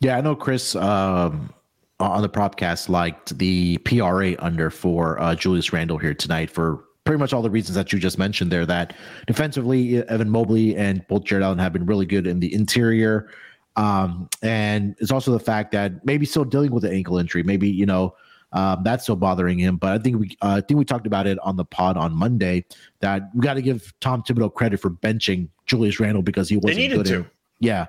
[0.00, 1.52] Yeah, I know Chris um,
[1.98, 7.18] on the propcast liked the PRA under for uh, Julius Randle here tonight for pretty
[7.18, 8.66] much all the reasons that you just mentioned there.
[8.66, 8.92] That
[9.26, 13.30] defensively, Evan Mobley and both Jarrett Allen have been really good in the interior.
[13.76, 17.42] Um, and it's also the fact that maybe still dealing with an ankle injury.
[17.42, 18.14] Maybe you know
[18.52, 19.76] um, that's still bothering him.
[19.78, 22.12] But I think we uh, I think we talked about it on the pod on
[22.12, 22.66] Monday
[23.00, 26.92] that we got to give Tom Thibodeau credit for benching Julius Randle because he wasn't
[26.92, 27.06] good.
[27.06, 27.26] To.
[27.58, 27.86] Yeah,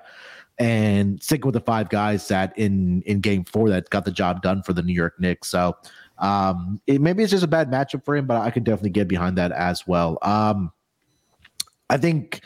[0.58, 4.40] and sticking with the five guys that in in Game Four that got the job
[4.40, 5.48] done for the New York Knicks.
[5.48, 5.76] So
[6.20, 9.08] um, it, maybe it's just a bad matchup for him, but I could definitely get
[9.08, 10.18] behind that as well.
[10.22, 10.72] Um,
[11.88, 12.40] I think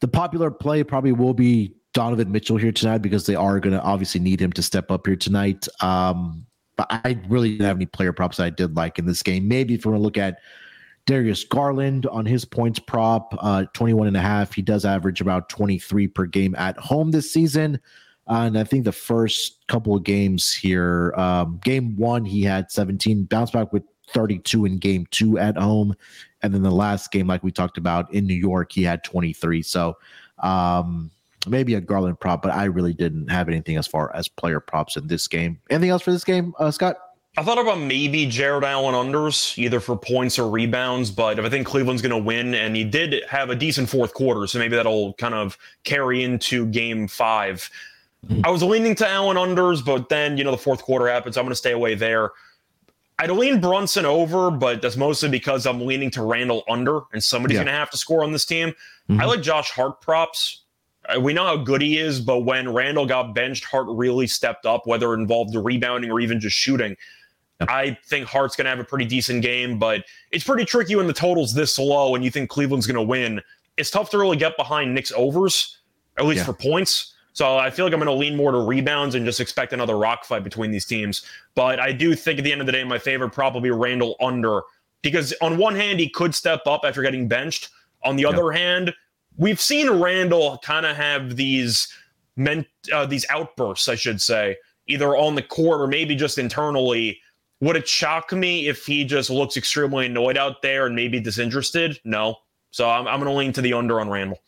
[0.00, 3.82] the popular play probably will be Donovan Mitchell here tonight because they are going to
[3.82, 5.68] obviously need him to step up here tonight.
[5.80, 9.22] Um, but I really didn't have any player props that I did like in this
[9.22, 9.46] game.
[9.46, 10.40] Maybe if we want to look at
[11.06, 14.54] Darius Garland on his points prop, uh, 21 and a half.
[14.54, 17.80] He does average about 23 per game at home this season.
[18.26, 23.24] And I think the first couple of games here, um, game one, he had 17,
[23.24, 25.94] bounce back with 32 in game two at home.
[26.42, 29.62] And then the last game, like we talked about in New York, he had 23.
[29.62, 29.96] So
[30.38, 31.10] um,
[31.46, 34.96] maybe a Garland prop, but I really didn't have anything as far as player props
[34.96, 35.60] in this game.
[35.70, 36.96] Anything else for this game, uh, Scott?
[37.36, 41.10] I thought about maybe Jarrett Allen unders, either for points or rebounds.
[41.10, 44.14] But if I think Cleveland's going to win, and he did have a decent fourth
[44.14, 47.84] quarter, so maybe that'll kind of carry into game 5 mm-hmm.
[48.44, 51.36] I was leaning to Allen unders, but then, you know, the fourth quarter happens.
[51.36, 52.30] I'm going to stay away there.
[53.18, 57.56] I'd lean Brunson over, but that's mostly because I'm leaning to Randle under, and somebody's
[57.56, 57.64] yeah.
[57.64, 58.70] going to have to score on this team.
[59.08, 59.20] Mm-hmm.
[59.20, 60.64] I like Josh Hart props.
[61.08, 64.66] Uh, we know how good he is, but when Randle got benched, Hart really stepped
[64.66, 66.96] up, whether it involved the rebounding or even just shooting.
[67.60, 71.06] I think Hart's going to have a pretty decent game, but it's pretty tricky when
[71.06, 73.40] the total's this low and you think Cleveland's going to win.
[73.76, 75.78] It's tough to really get behind Knicks overs,
[76.18, 76.46] at least yeah.
[76.46, 77.13] for points.
[77.34, 79.98] So I feel like I'm going to lean more to rebounds and just expect another
[79.98, 81.26] rock fight between these teams.
[81.54, 84.62] But I do think at the end of the day, my favorite probably Randle under
[85.02, 87.68] because on one hand he could step up after getting benched.
[88.04, 88.28] On the yeah.
[88.28, 88.94] other hand,
[89.36, 91.88] we've seen Randle kind of have these
[92.36, 97.20] meant uh, these outbursts, I should say, either on the court or maybe just internally
[97.60, 101.98] would it shock me if he just looks extremely annoyed out there and maybe disinterested?
[102.04, 102.36] No.
[102.70, 104.38] So I'm, I'm going to lean to the under on Randle.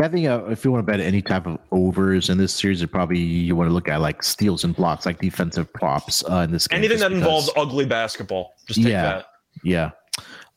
[0.00, 2.80] I think uh, if you want to bet any type of overs in this series,
[2.80, 6.36] you probably you want to look at like steals and blocks, like defensive props uh,
[6.36, 6.78] in this game.
[6.78, 9.26] Anything that because, involves ugly basketball, just take yeah, that.
[9.62, 9.90] Yeah.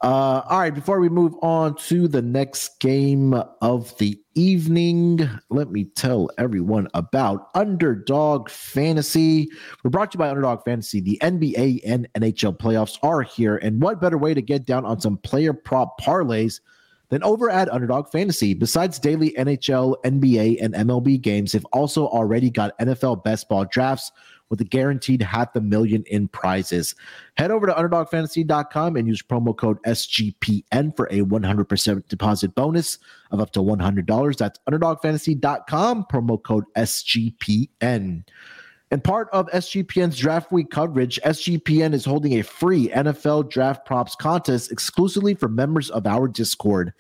[0.02, 5.72] Uh, all right, before we move on to the next game of the evening, let
[5.72, 9.50] me tell everyone about Underdog Fantasy.
[9.82, 11.00] We're brought to you by Underdog Fantasy.
[11.00, 15.00] The NBA and NHL playoffs are here, and what better way to get down on
[15.00, 16.60] some player prop parlays
[17.10, 18.54] than over at Underdog Fantasy?
[18.54, 24.12] Besides daily NHL, NBA, and MLB games, they've also already got NFL best ball drafts
[24.50, 26.94] with a guaranteed half a million in prizes.
[27.38, 33.00] Head over to underdogfantasy.com and use promo code SGPN for a 100% deposit bonus
[33.32, 34.38] of up to $100.
[34.38, 38.24] That's underdogfantasy.com, promo code SGPN.
[38.94, 44.16] And part of SGPN's draft week coverage, SGPN is holding a free NFL draft props
[44.16, 46.94] contest exclusively for members of our Discord.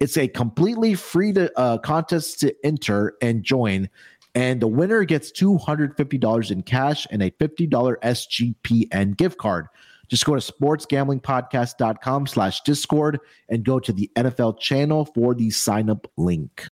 [0.00, 3.88] It's a completely free to, uh, contest to enter and join.
[4.34, 9.68] And the winner gets $250 in cash and a $50 SGPN gift card.
[10.08, 15.88] Just go to sportsgamblingpodcast.com slash discord and go to the NFL channel for the sign
[15.88, 16.67] up link.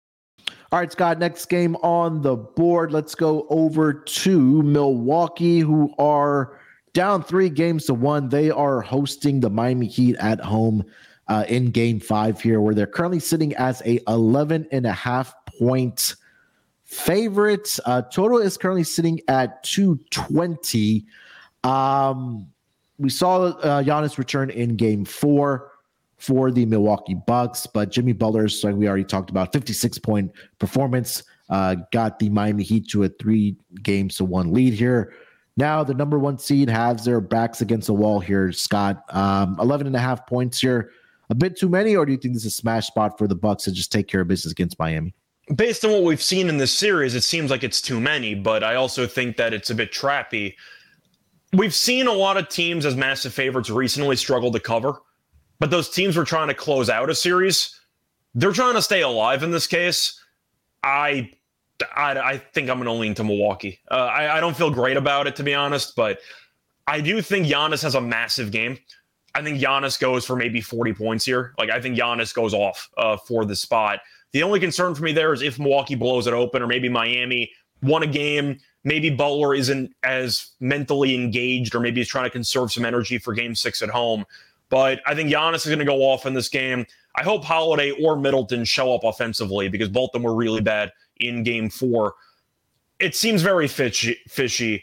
[0.72, 2.90] All right, Scott, next game on the board.
[2.90, 6.58] Let's go over to Milwaukee, who are
[6.94, 8.28] down three games to one.
[8.28, 10.84] They are hosting the Miami Heat at home
[11.28, 15.34] uh, in game five here, where they're currently sitting as a 11 and a half
[15.58, 16.16] point
[16.84, 17.78] favorite.
[17.84, 21.04] Uh, total is currently sitting at 220.
[21.62, 22.46] Um,
[22.98, 25.70] we saw uh, Giannis return in game four
[26.24, 31.22] for the Milwaukee Bucks, but Jimmy Butler's, like we already talked about, 56 point performance
[31.50, 35.14] uh, got the Miami Heat to a three games to one lead here.
[35.56, 39.04] Now the number one seed has their backs against the wall here, Scott.
[39.10, 40.90] Um, 11 and a half points here.
[41.30, 43.34] A bit too many, or do you think this is a smash spot for the
[43.34, 45.14] Bucks to just take care of business against Miami?
[45.54, 48.64] based on what we've seen in this series, it seems like it's too many, but
[48.64, 50.54] I also think that it's a bit trappy.
[51.52, 55.00] We've seen a lot of teams as massive favorites recently struggle to cover,
[55.58, 57.78] but those teams were trying to close out a series.
[58.34, 60.20] They're trying to stay alive in this case.
[60.82, 61.30] I
[61.94, 63.80] I, I think I'm going to lean to Milwaukee.
[63.90, 66.18] Uh, I, I don't feel great about it, to be honest, but
[66.86, 68.78] I do think Giannis has a massive game.
[69.34, 71.54] I think Giannis goes for maybe 40 points here.
[71.58, 74.00] Like, I think Giannis goes off uh, for the spot.
[74.32, 77.50] The only concern for me there is if Milwaukee blows it open or maybe Miami
[77.82, 78.58] won a game.
[78.84, 83.32] Maybe Butler isn't as mentally engaged or maybe he's trying to conserve some energy for
[83.32, 84.24] game six at home.
[84.70, 86.86] But I think Giannis is going to go off in this game.
[87.16, 90.92] I hope Holiday or Middleton show up offensively because both of them were really bad
[91.18, 92.14] in game four.
[92.98, 94.18] It seems very fishy.
[94.28, 94.82] fishy.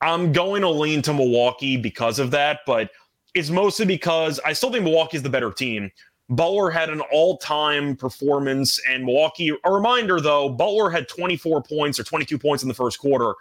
[0.00, 2.90] I'm going to lean to Milwaukee because of that, but
[3.34, 5.90] it's mostly because I still think Milwaukee is the better team.
[6.28, 9.52] Butler had an all time performance, and Milwaukee.
[9.64, 13.34] A reminder though, Butler had 24 points or 22 points in the first quarter.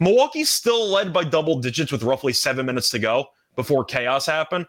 [0.00, 4.66] Milwaukee still led by double digits with roughly seven minutes to go before chaos happened.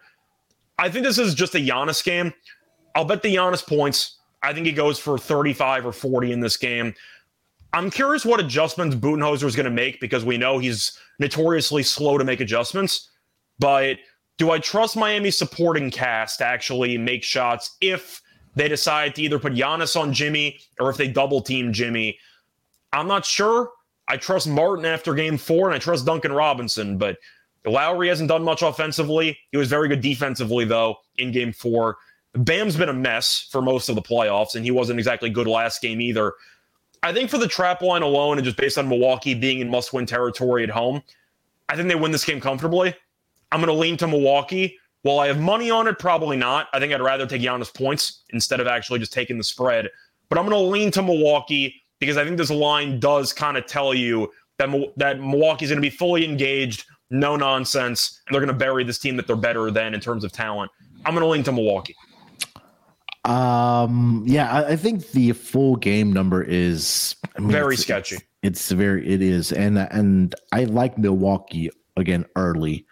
[0.80, 2.34] I think this is just a Giannis game.
[2.96, 4.18] I'll bet the Giannis points.
[4.44, 6.94] I think he goes for 35 or 40 in this game.
[7.74, 12.18] I'm curious what adjustments Budenholzer is going to make because we know he's notoriously slow
[12.18, 13.10] to make adjustments.
[13.60, 13.98] But
[14.38, 18.22] do I trust Miami's supporting cast to actually make shots if
[18.56, 22.18] they decide to either put Giannis on Jimmy or if they double team Jimmy?
[22.94, 23.72] I'm not sure.
[24.08, 27.18] I trust Martin after game four and I trust Duncan Robinson, but
[27.70, 29.38] Lowry hasn't done much offensively.
[29.52, 31.98] He was very good defensively, though, in game four.
[32.34, 35.82] Bam's been a mess for most of the playoffs, and he wasn't exactly good last
[35.82, 36.34] game either.
[37.04, 39.94] I think for the trap line alone, and just based on Milwaukee being in must
[39.94, 41.02] win territory at home,
[41.70, 42.96] I think they win this game comfortably.
[43.52, 44.78] I'm going to lean to Milwaukee.
[45.04, 46.00] Will I have money on it?
[46.00, 46.68] Probably not.
[46.74, 49.90] I think I'd rather take Giannis points instead of actually just taking the spread.
[50.30, 53.66] But I'm going to lean to Milwaukee because I think this line does kind of
[53.66, 58.54] tell you that that Milwaukee's going to be fully engaged, no nonsense, and they're going
[58.54, 60.72] to bury this team that they're better than in terms of talent.
[61.06, 61.96] I'm going to lean to Milwaukee.
[63.26, 64.24] Um.
[64.26, 68.16] Yeah, I, I think the full game number is I mean, very it's, sketchy.
[68.16, 72.86] It's, it's very it is, and and I like Milwaukee again early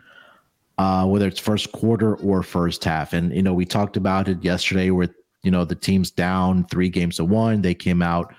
[0.78, 3.14] uh, whether it's first quarter or first half.
[3.14, 5.10] And, you know, we talked about it yesterday where,
[5.44, 7.62] you know, the team's down three games to one.
[7.62, 8.34] They came out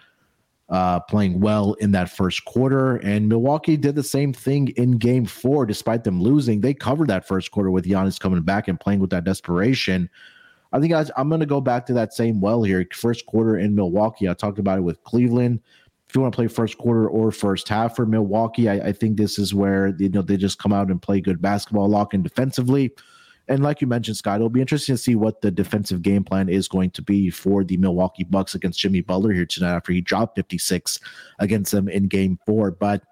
[0.68, 2.96] uh, playing well in that first quarter.
[2.96, 6.60] And Milwaukee did the same thing in game four, despite them losing.
[6.60, 10.10] They covered that first quarter with Giannis coming back and playing with that desperation.
[10.72, 12.86] I think I, I'm going to go back to that same well here.
[12.92, 14.28] First quarter in Milwaukee.
[14.28, 15.60] I talked about it with Cleveland
[16.08, 19.16] if you want to play first quarter or first half for Milwaukee, I, I, think
[19.16, 22.22] this is where you know they just come out and play good basketball, lock in
[22.22, 22.92] defensively.
[23.48, 26.48] And like you mentioned, Scott, it'll be interesting to see what the defensive game plan
[26.48, 30.00] is going to be for the Milwaukee Bucks against Jimmy Butler here tonight after he
[30.00, 30.98] dropped 56
[31.38, 32.70] against them in game four.
[32.72, 33.02] But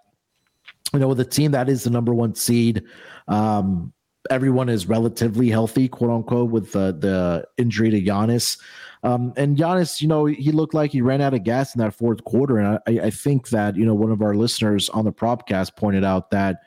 [0.93, 2.83] you know, with a team that is the number one seed,
[3.29, 3.93] um,
[4.31, 8.59] everyone is relatively healthy, quote unquote, with the, the injury to Giannis.
[9.03, 11.95] Um, and Giannis, you know, he looked like he ran out of gas in that
[11.95, 12.59] fourth quarter.
[12.59, 16.05] And I, I think that, you know, one of our listeners on the propcast pointed
[16.05, 16.63] out that,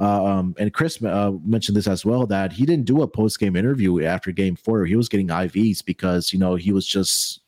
[0.00, 3.54] um, and Chris uh, mentioned this as well, that he didn't do a post game
[3.54, 4.86] interview after game four.
[4.86, 7.40] He was getting IVs because, you know, he was just,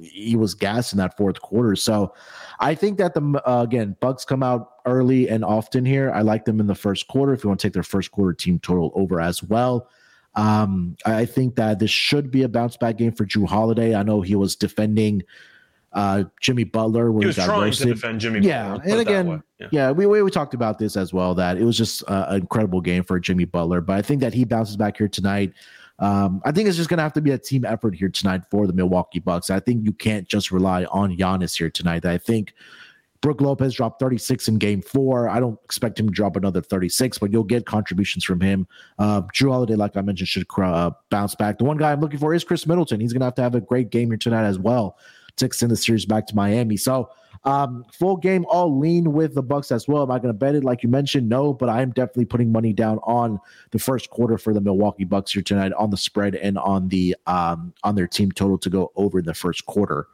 [0.00, 1.76] he was gassed in that fourth quarter.
[1.76, 2.12] So
[2.58, 6.10] I think that the, uh, again, Bucks come out early and often here.
[6.10, 8.32] I like them in the first quarter if you want to take their first quarter
[8.32, 9.88] team total over as well.
[10.34, 13.94] Um, I think that this should be a bounce back game for Jrue Holiday.
[13.94, 15.22] I know he was defending
[15.94, 17.10] uh, Jimmy Butler.
[17.12, 17.88] When he was he trying roasted.
[17.88, 18.40] to defend Jimmy.
[18.40, 19.68] Yeah, Butler, and again, yeah.
[19.70, 21.34] yeah, we, we talked about this as well.
[21.34, 23.80] That it was just uh, an incredible game for Jimmy Butler.
[23.80, 25.52] But I think that he bounces back here tonight.
[26.00, 28.42] Um, I think it's just going to have to be a team effort here tonight
[28.50, 29.48] for the Milwaukee Bucks.
[29.50, 32.04] I think you can't just rely on Giannis here tonight.
[32.04, 32.52] I think
[33.20, 35.28] Brook Lopez dropped 36 in game four.
[35.28, 38.66] I don't expect him to drop another 36, but you'll get contributions from him.
[38.98, 41.58] Uh, Jrue Holiday, like I mentioned, should uh, bounce back.
[41.58, 42.98] The one guy I'm looking for is Khris Middleton.
[42.98, 44.98] He's going to have to have a great game here tonight as well
[45.36, 46.76] to extend the series back to Miami.
[46.76, 47.10] So,
[47.44, 50.02] um, full game, all lean with the Bucks as well.
[50.02, 51.28] Am I going to bet it like you mentioned?
[51.28, 53.38] No, but I am definitely putting money down on
[53.70, 57.14] the first quarter for the Milwaukee Bucks here tonight on the spread and on the
[57.26, 60.06] um, on their team total to go over in the first quarter.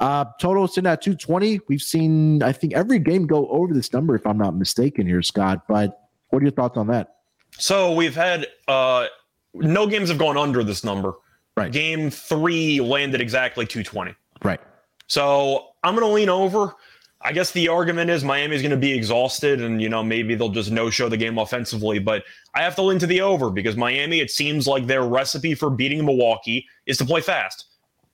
[0.00, 1.60] Uh, total sitting at 220.
[1.68, 5.22] We've seen, I think, every game go over this number, if I'm not mistaken here,
[5.22, 5.68] Scott.
[5.68, 7.16] But what are your thoughts on that?
[7.58, 9.06] So we've had uh,
[9.54, 11.14] no games have gone under this number.
[11.56, 11.70] Right.
[11.70, 14.14] Game three landed exactly 220.
[14.42, 14.60] Right.
[15.06, 16.74] So I'm going to lean over.
[17.22, 20.48] I guess the argument is Miami's going to be exhausted and, you know, maybe they'll
[20.48, 21.98] just no show the game offensively.
[21.98, 22.24] But
[22.54, 25.68] I have to lean to the over because Miami, it seems like their recipe for
[25.68, 27.66] beating Milwaukee is to play fast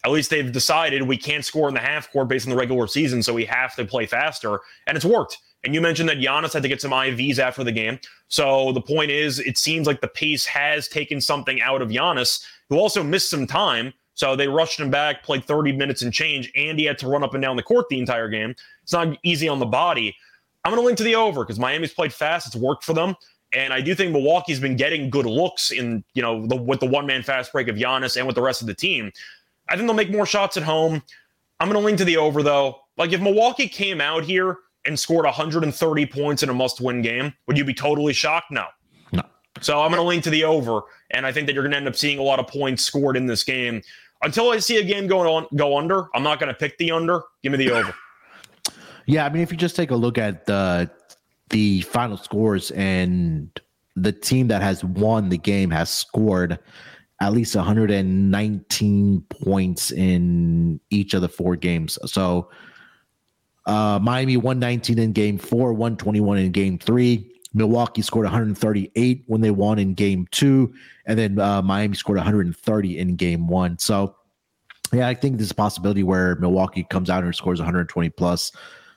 [0.07, 2.87] at least they've decided we can't score in the half court based on the regular
[2.87, 5.39] season, so we have to play faster, and it's worked.
[5.65, 7.99] And you mentioned that Giannis had to get some IVs after the game.
[8.29, 12.41] So the point is, it seems like the pace has taken something out of Giannis,
[12.69, 13.93] who also missed some time.
[14.17, 17.23] So they rushed him back, played 30 minutes and change, and he had to run
[17.23, 18.57] up and down the court the entire game.
[18.83, 20.17] It's not easy on the body.
[20.65, 22.47] I'm going to link to the over because Miami's played fast.
[22.47, 23.15] It's worked for them.
[23.53, 26.87] And I do think Milwaukee's been getting good looks in, you know, the, with the
[26.87, 29.13] one man fast break of Giannis and with the rest of the team.
[29.69, 31.03] I think they'll make more shots at home.
[31.61, 32.81] I'm going to lean to the over, though.
[32.97, 37.35] Like, if Milwaukee came out here and scored 130 points in a must win game,
[37.47, 38.51] would you be totally shocked?
[38.51, 38.65] No.
[39.13, 39.23] No.
[39.61, 40.81] So I'm going to lean to the over.
[41.11, 43.17] And I think that you're going to end up seeing a lot of points scored
[43.17, 43.83] in this game.
[44.27, 46.91] Until I see a game going on go under, I'm not going to pick the
[46.91, 47.23] under.
[47.45, 47.95] Give me the over.
[49.09, 50.91] Yeah, I mean, if you just take a look at the
[51.51, 53.49] the final scores and
[53.95, 56.59] the team that has won the game has scored
[57.21, 62.01] at least 119 points in each of the four games.
[62.07, 62.51] So
[63.67, 67.33] uh, Miami 119 in game four, 121 in game three.
[67.57, 70.75] Milwaukee scored 138 when they won in game two,
[71.07, 73.79] and then uh, Miami scored 130 in game one.
[73.79, 74.15] So,
[74.93, 78.53] yeah, I think there's a possibility where Milwaukee comes out and scores 120 plus.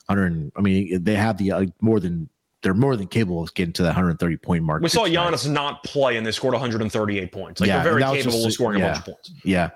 [0.07, 0.51] 100.
[0.55, 2.29] I mean, they have the uh, more than
[2.61, 4.81] they're more than capable of getting to that 130 point mark.
[4.81, 7.61] We saw Giannis not play and they scored 138 points.
[7.61, 9.31] Like yeah, they're very capable just, of scoring yeah, a bunch of points.
[9.43, 9.69] Yeah.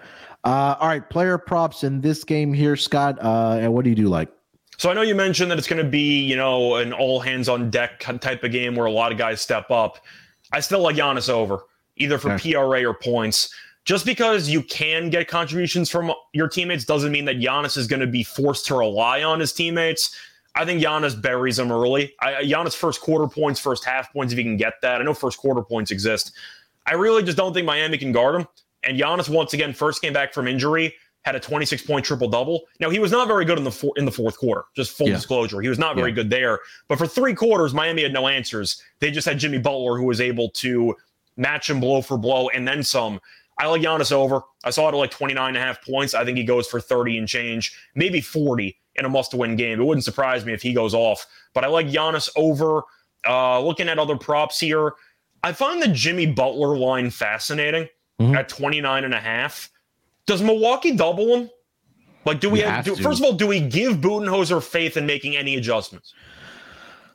[0.43, 3.17] Uh, all right, player props in this game here, Scott.
[3.21, 4.29] Uh, and what do you do like?
[4.77, 7.47] So I know you mentioned that it's going to be, you know, an all hands
[7.47, 9.99] on deck type of game where a lot of guys step up.
[10.51, 11.59] I still like Giannis over,
[11.97, 12.53] either for okay.
[12.53, 13.53] PRA or points.
[13.85, 17.99] just because you can get contributions from your teammates doesn't mean that Giannis is going
[17.99, 20.15] to be forced to rely on his teammates.
[20.55, 22.13] I think Giannis buries him early.
[22.21, 25.01] I, Giannis first quarter points, first half points, if he can get that.
[25.01, 26.33] I know first quarter points exist.
[26.85, 28.47] I really just don't think Miami can guard him.
[28.83, 30.93] And Giannis, once again, first came back from injury,
[31.23, 32.63] had a 26 point triple double.
[32.79, 34.65] Now he was not very good in the for, in the fourth quarter.
[34.75, 35.15] Just full yeah.
[35.15, 36.15] disclosure, he was not very yeah.
[36.15, 36.59] good there.
[36.87, 38.81] But for three quarters, Miami had no answers.
[38.99, 40.95] They just had Jimmy Butler, who was able to
[41.37, 43.19] match him blow for blow and then some.
[43.59, 44.41] I like Giannis over.
[44.63, 46.13] I saw it at like 29 and a half points.
[46.13, 49.79] I think he goes for 30 and change, maybe 40 in a must win game.
[49.79, 51.25] It wouldn't surprise me if he goes off.
[51.53, 52.83] But I like Giannis over.
[53.25, 54.93] Uh, looking at other props here,
[55.43, 57.87] I find the Jimmy Butler line fascinating
[58.19, 58.35] mm-hmm.
[58.35, 59.69] at 29 and a half.
[60.25, 61.49] Does Milwaukee double him?
[62.25, 64.95] Like, do we, we have, have do, first of all, do we give Budenholzer faith
[64.95, 66.13] in making any adjustments?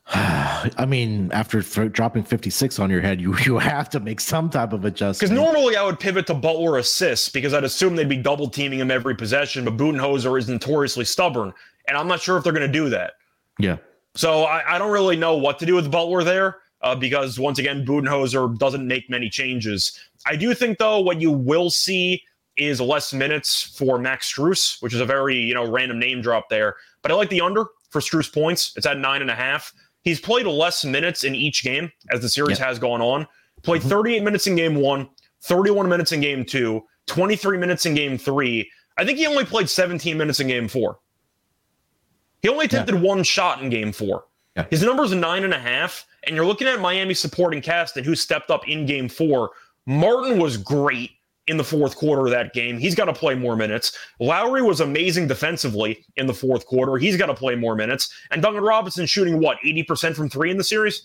[0.15, 4.73] I mean, after dropping 56 on your head, you you have to make some type
[4.73, 5.31] of adjustment.
[5.31, 8.81] Because normally I would pivot to Butler assists because I'd assume they'd be double teaming
[8.81, 11.53] him every possession, but Budenholzer is notoriously stubborn,
[11.87, 13.15] and I'm not sure if they're going to do that.
[13.59, 13.77] Yeah.
[14.15, 17.59] So I, I, don't really know what to do with Butler there uh, because once
[17.59, 19.99] again, Budenholzer doesn't make many changes.
[20.27, 22.23] I do think though what you will see
[22.59, 26.49] is less minutes for Max Strus, which is a very you know random name drop
[26.49, 26.77] there.
[27.03, 28.73] But I like the under for Strus points.
[28.77, 29.73] It's at nine and a half.
[30.03, 32.69] He's played less minutes in each game as the series yep.
[32.69, 33.27] has gone on.
[33.63, 33.91] Played mm-hmm.
[33.91, 35.09] 38 minutes in game one,
[35.43, 38.71] 31 minutes in game two, 23 minutes in game three.
[38.97, 40.99] I think he only played 17 minutes in game four.
[42.43, 43.01] He only attempted yeah.
[43.01, 44.25] one shot in game four.
[44.57, 44.67] Yeah.
[44.71, 46.07] His number's nine and a half.
[46.27, 49.51] And you're looking at Miami supporting cast and who stepped up in game four.
[49.87, 51.13] Martin was great
[51.49, 52.79] in the fourth quarter of that game.
[52.79, 53.97] He's got to play more minutes.
[54.21, 56.97] Lowry was amazing defensively in the fourth quarter.
[56.99, 58.13] He's got to play more minutes.
[58.31, 61.03] And Duncan Robinson shooting what, 80% from three in the series?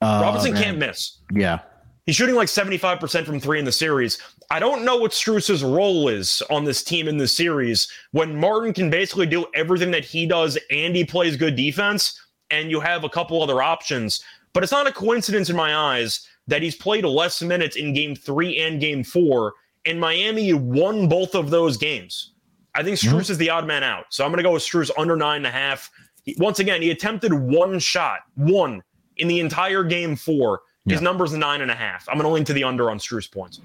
[0.00, 0.62] Uh, Robinson man.
[0.62, 1.18] can't miss.
[1.32, 1.60] Yeah.
[2.06, 4.18] He's shooting like 75% from three in the series.
[4.50, 8.72] I don't know what Strus's role is on this team in this series when Martin
[8.72, 13.02] can basically do everything that he does and he plays good defense, and you have
[13.02, 14.22] a couple other options.
[14.52, 18.14] But it's not a coincidence in my eyes that he's played less minutes in game
[18.14, 19.54] three and game four.
[19.84, 22.32] And Miami won both of those games.
[22.74, 23.32] I think Strus mm-hmm.
[23.32, 24.06] is the odd man out.
[24.10, 25.90] So I'm going to go with Strus under nine and a half.
[26.38, 28.82] Once again, he attempted one shot, one
[29.16, 30.60] in the entire game four.
[30.84, 31.04] His yeah.
[31.04, 32.08] number's nine and a half.
[32.08, 33.60] I'm going to lean to the under on Strus points.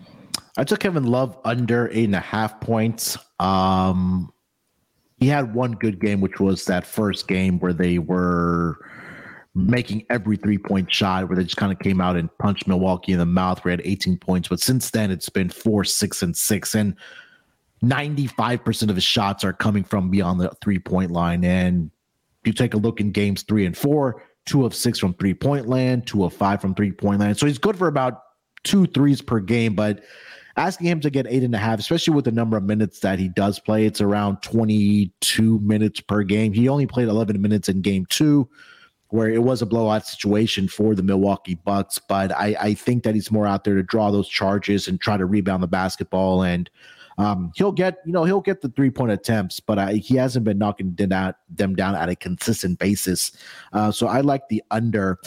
[0.57, 3.17] I took Kevin Love under eight and a half points.
[3.39, 4.31] Um,
[5.17, 8.77] he had one good game, which was that first game where they were
[9.57, 9.69] Mm-hmm.
[9.69, 13.11] making every three point shot where they just kind of came out and punched Milwaukee
[13.11, 13.61] in the mouth.
[13.65, 16.73] We had 18 points, but since then it's been four, six, and six.
[16.73, 16.95] And
[17.83, 21.43] 95% of his shots are coming from beyond the three point line.
[21.43, 21.91] And
[22.41, 25.33] if you take a look in games three and four, two of six from three
[25.33, 27.37] point land, two of five from three point land.
[27.37, 28.21] So he's good for about
[28.63, 30.01] two threes per game, but
[30.55, 33.19] asking him to get eight and a half, especially with the number of minutes that
[33.19, 36.53] he does play, it's around 22 minutes per game.
[36.53, 38.47] He only played 11 minutes in game two
[39.11, 41.99] where it was a blowout situation for the Milwaukee Bucks.
[41.99, 45.17] But I, I think that he's more out there to draw those charges and try
[45.17, 46.43] to rebound the basketball.
[46.43, 46.69] And
[47.17, 50.45] um, he'll get, you know, he'll get the three point attempts, but I, he hasn't
[50.45, 53.33] been knocking them down, at a consistent basis.
[53.73, 55.19] Uh, so I like the under.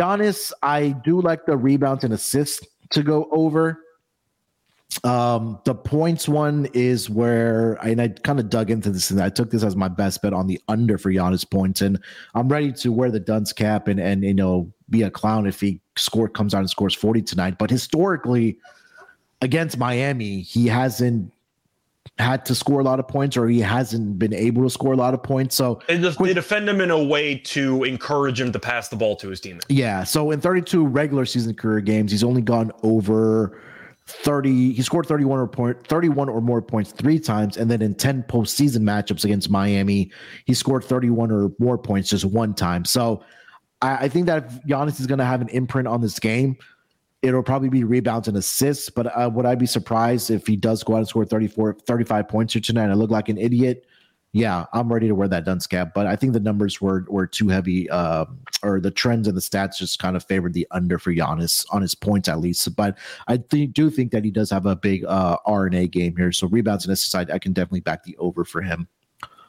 [0.00, 3.80] Giannis, I do like the rebounds and assists to go over.
[5.04, 9.20] Um, the points one is where I, and I kind of dug into this and
[9.20, 12.00] I took this as my best bet on the under for Giannis points, and
[12.34, 15.60] I'm ready to wear the dunce cap and and you know be a clown if
[15.60, 17.58] he score comes out and scores 40 tonight.
[17.58, 18.58] But historically,
[19.42, 21.32] against Miami, he hasn't
[22.18, 24.96] had to score a lot of points or he hasn't been able to score a
[24.96, 25.54] lot of points.
[25.54, 28.96] So they, just, they defend him in a way to encourage him to pass the
[28.96, 29.60] ball to his team.
[29.68, 30.04] Yeah.
[30.04, 33.60] So in 32 regular season career games, he's only gone over
[34.08, 37.94] 30 he scored 31 or point 31 or more points three times and then in
[37.94, 40.10] 10 postseason matchups against miami
[40.46, 42.84] he scored 31 or more points just one time.
[42.84, 43.22] So
[43.82, 46.56] i, I think that if Giannis is going to have an imprint on this game
[47.20, 50.82] it'll probably be rebounds and assists but uh, would i be surprised if he does
[50.82, 52.90] go out and score 34 35 points here tonight?
[52.90, 53.84] I look like an idiot
[54.32, 57.26] yeah, I'm ready to wear that dunce cap, but I think the numbers were were
[57.26, 58.26] too heavy, uh,
[58.62, 61.80] or the trends and the stats just kind of favored the under for Giannis on
[61.80, 62.76] his points at least.
[62.76, 66.30] But I th- do think that he does have a big uh, RNA game here,
[66.32, 68.88] so rebounds and assists, I, I can definitely back the over for him.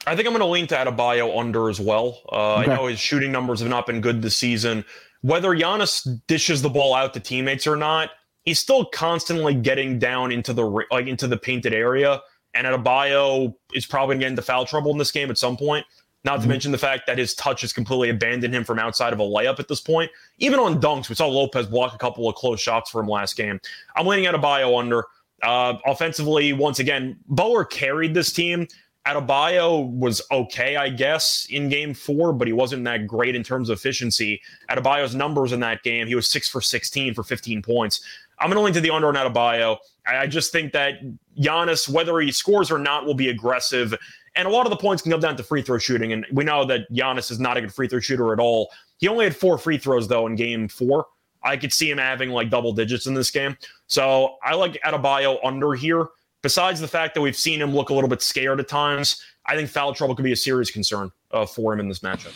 [0.06, 2.20] I think I'm going to lean to Adebayo under as well.
[2.32, 2.72] Uh, okay.
[2.72, 4.84] I know his shooting numbers have not been good this season.
[5.20, 8.10] Whether Giannis dishes the ball out to teammates or not,
[8.44, 12.22] he's still constantly getting down into the like into the painted area.
[12.54, 15.56] And Adebayo is probably going to get into foul trouble in this game at some
[15.56, 15.86] point.
[16.24, 16.42] Not mm-hmm.
[16.42, 19.24] to mention the fact that his touch has completely abandoned him from outside of a
[19.24, 20.10] layup at this point.
[20.38, 23.36] Even on dunks, we saw Lopez block a couple of close shots for him last
[23.36, 23.60] game.
[23.96, 25.04] I'm leaning Adebayo under.
[25.42, 28.66] Uh, offensively, once again, Butler carried this team.
[29.06, 33.70] Adebayo was okay, I guess, in game four, but he wasn't that great in terms
[33.70, 34.42] of efficiency.
[34.68, 38.02] Adebayo's numbers in that game, he was six for 16 for 15 points.
[38.40, 39.76] I'm going to link to the under on Adebayo.
[40.06, 40.94] I just think that
[41.38, 43.94] Giannis, whether he scores or not, will be aggressive.
[44.34, 46.12] And a lot of the points can come down to free throw shooting.
[46.12, 48.70] And we know that Giannis is not a good free throw shooter at all.
[48.98, 51.06] He only had four free throws, though, in game four.
[51.42, 53.56] I could see him having like double digits in this game.
[53.86, 56.08] So I like Adebayo under here.
[56.42, 59.56] Besides the fact that we've seen him look a little bit scared at times, I
[59.56, 62.32] think foul trouble could be a serious concern uh, for him in this matchup.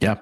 [0.00, 0.16] Yeah.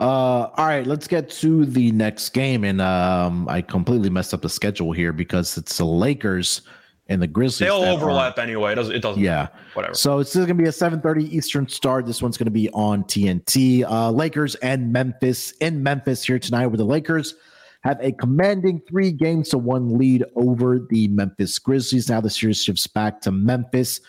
[0.00, 2.64] Uh, all right, let's get to the next game.
[2.64, 6.62] And um, I completely messed up the schedule here because it's the Lakers
[7.08, 7.68] and the Grizzlies.
[7.68, 8.72] They'll overlap are, anyway.
[8.72, 8.94] It doesn't.
[8.94, 9.22] It doesn't.
[9.22, 9.48] Yeah.
[9.74, 9.94] Whatever.
[9.94, 12.06] So it's still gonna be a 7:30 Eastern start.
[12.06, 13.84] This one's gonna be on TNT.
[13.84, 17.34] Uh, Lakers and Memphis in Memphis here tonight, where the Lakers
[17.82, 22.08] have a commanding three games to one lead over the Memphis Grizzlies.
[22.08, 24.00] Now the series shifts back to Memphis.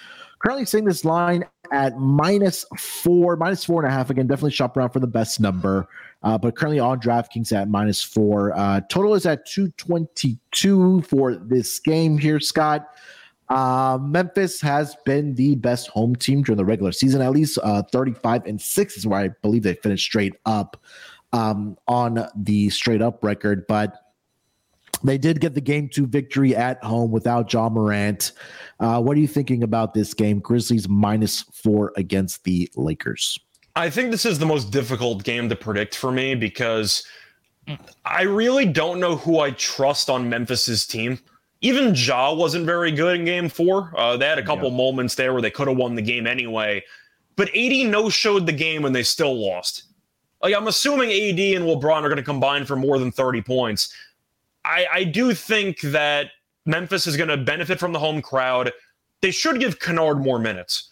[0.43, 4.09] Currently seeing this line at minus four, minus four and a half.
[4.09, 5.87] Again, definitely shop around for the best number.
[6.23, 8.55] Uh, but currently on DraftKings at minus four.
[8.57, 12.87] Uh, total is at 222 for this game here, Scott.
[13.49, 17.83] Uh, Memphis has been the best home team during the regular season, at least uh,
[17.91, 20.81] 35 and 6 is where I believe they finished straight up
[21.33, 23.65] um, on the straight up record.
[23.67, 24.10] But
[25.03, 28.31] they did get the game two victory at home without Ja Morant.
[28.79, 30.39] Uh, what are you thinking about this game?
[30.39, 33.39] Grizzlies minus four against the Lakers.
[33.75, 37.05] I think this is the most difficult game to predict for me because
[38.05, 41.19] I really don't know who I trust on Memphis's team.
[41.61, 43.93] Even Ja wasn't very good in game four.
[43.95, 44.77] Uh, they had a couple yeah.
[44.77, 46.83] moments there where they could have won the game anyway.
[47.35, 49.83] But AD no showed the game and they still lost.
[50.41, 53.93] Like I'm assuming AD and LeBron are going to combine for more than 30 points.
[54.63, 56.27] I, I do think that
[56.65, 58.71] Memphis is going to benefit from the home crowd.
[59.21, 60.89] They should give Kennard more minutes.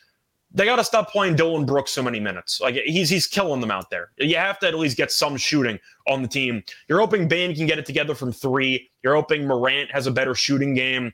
[0.51, 2.59] They got to stop playing Dillon Brooks so many minutes.
[2.59, 4.09] Like he's he's killing them out there.
[4.17, 6.63] You have to at least get some shooting on the team.
[6.87, 8.89] You're hoping Bane can get it together from three.
[9.03, 11.11] You're hoping Morant has a better shooting game.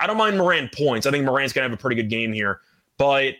[0.00, 1.06] I don't mind Morant points.
[1.06, 2.60] I think Morant's gonna have a pretty good game here,
[2.98, 3.34] but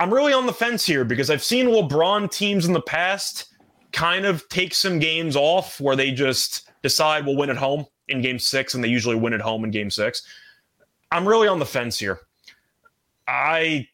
[0.00, 3.52] I'm really on the fence here because I've seen LeBron teams in the past
[3.92, 8.20] kind of take some games off where they just decide we'll win at home in
[8.20, 10.22] game six, and they usually win at home in game six.
[11.10, 12.20] I'm really on the fence here.
[13.28, 13.88] I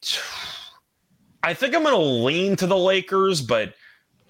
[1.43, 3.73] I think I'm going to lean to the Lakers, but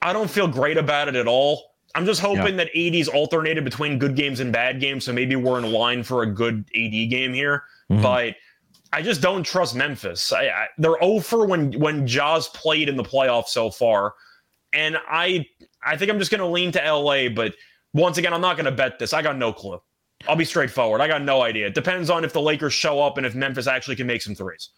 [0.02, 1.70] I don't feel great about it at all.
[1.96, 2.66] I'm just hoping yeah.
[2.66, 6.22] that AD's alternated between good games and bad games, so maybe we're in line for
[6.22, 7.64] a good AD game here.
[7.92, 8.04] Mm-hmm.
[8.04, 8.36] But
[8.94, 10.32] I just don't trust Memphis.
[10.32, 14.14] I, I, they're over when when Ja's played in the playoffs so far,
[14.72, 15.48] and I
[15.84, 17.30] I think I'm just going to lean to LA.
[17.30, 17.56] But
[17.94, 19.14] once again, I'm not going to bet this.
[19.14, 19.82] I got no clue.
[20.28, 21.02] I'll be straightforward.
[21.02, 21.68] I got no idea.
[21.68, 24.36] It depends on if the Lakers show up and if Memphis actually can make some
[24.36, 24.70] threes.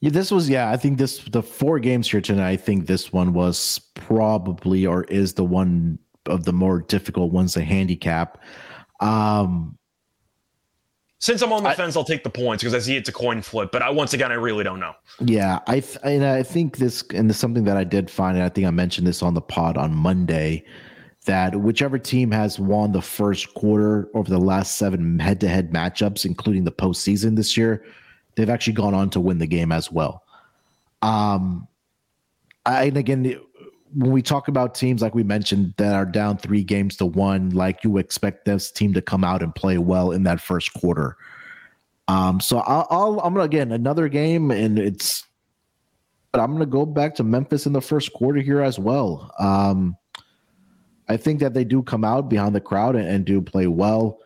[0.00, 0.70] Yeah, this was yeah.
[0.70, 2.50] I think this the four games here tonight.
[2.50, 7.54] I think this one was probably or is the one of the more difficult ones
[7.54, 8.38] to handicap.
[9.00, 9.78] Um,
[11.18, 13.12] Since I'm on the I, fence, I'll take the points because I see it's a
[13.12, 13.70] coin flip.
[13.72, 14.92] But I once again, I really don't know.
[15.20, 18.48] Yeah, I and I think this and this something that I did find, and I
[18.48, 20.64] think I mentioned this on the pod on Monday
[21.24, 25.72] that whichever team has won the first quarter over the last seven head to head
[25.72, 27.84] matchups, including the postseason this year,
[28.36, 30.22] they've actually gone on to win the game as well.
[31.02, 31.66] Um,
[32.66, 33.40] I, and again,
[33.94, 37.50] when we talk about teams like we mentioned that are down three games to one,
[37.50, 41.16] like you expect this team to come out and play well in that first quarter.
[42.08, 45.24] Um, so I'll, I'll I'm gonna again another game, and it's,
[46.32, 49.32] but I'm gonna go back to Memphis in the first quarter here as well.
[49.38, 49.96] Um,
[51.08, 54.20] I think that they do come out behind the crowd and, and, do play well.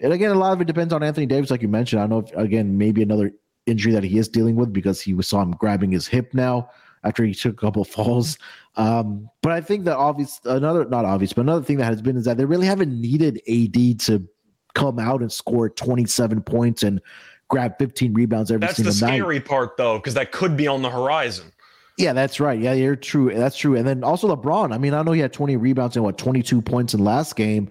[0.00, 2.00] And again, a lot of it depends on Anthony Davis, like you mentioned.
[2.00, 3.32] I don't know, if, again, maybe another
[3.66, 6.70] injury that he is dealing with because he saw him grabbing his hip now
[7.04, 8.38] after he took a couple falls.
[8.76, 12.16] Um, but I think that obvious, another not obvious, but another thing that has been
[12.16, 14.26] is that they really haven't needed AD to
[14.74, 17.00] come out and score 27 points and
[17.48, 19.00] grab 15 rebounds every That's single night.
[19.00, 21.52] That's the scary part, though, because that could be on the horizon.
[21.98, 22.58] Yeah, that's right.
[22.58, 23.34] Yeah, you're true.
[23.34, 23.76] That's true.
[23.76, 24.72] And then also LeBron.
[24.72, 27.68] I mean, I know he had 20 rebounds and what 22 points in last game,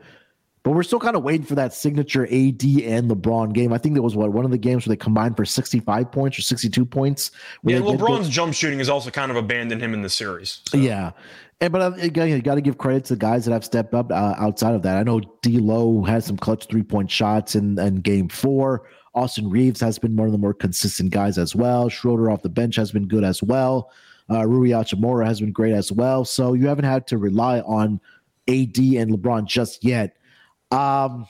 [0.64, 3.72] but we're still kind of waiting for that signature AD and LeBron game.
[3.72, 6.38] I think there was what one of the games where they combined for 65 points
[6.38, 7.32] or 62 points.
[7.64, 10.60] Yeah, LeBron's jump shooting has also kind of abandoned him in the series.
[10.68, 10.78] So.
[10.78, 11.12] Yeah.
[11.62, 13.94] And but uh, again, you got to give credit to the guys that have stepped
[13.94, 14.98] up uh, outside of that.
[14.98, 18.90] I know D'Lo has some clutch three point shots in, in game four.
[19.16, 21.88] Austin Reaves has been one of the more consistent guys as well.
[21.88, 23.90] Schroeder off the bench has been good as well.
[24.30, 26.26] Uh, Rui Hachimura has been great as well.
[26.26, 28.00] So you haven't had to rely on
[28.48, 30.18] AD and LeBron just yet.
[30.72, 31.28] Um,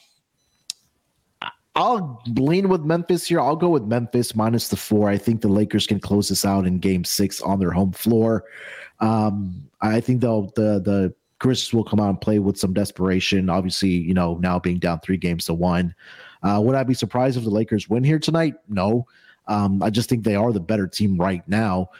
[1.75, 3.39] I'll lean with Memphis here.
[3.39, 5.09] I'll go with Memphis minus the four.
[5.09, 8.45] I think the Lakers can close this out in game six on their home floor.
[8.99, 13.47] Um, I think they'll the the Grizzlies will come out and play with some desperation.
[13.47, 15.93] Obviously, you know, now being down three games to one.
[16.41, 18.55] Uh, would I be surprised if the Lakers win here tonight?
[18.67, 19.05] No.
[19.47, 21.91] Um, I just think they are the better team right now.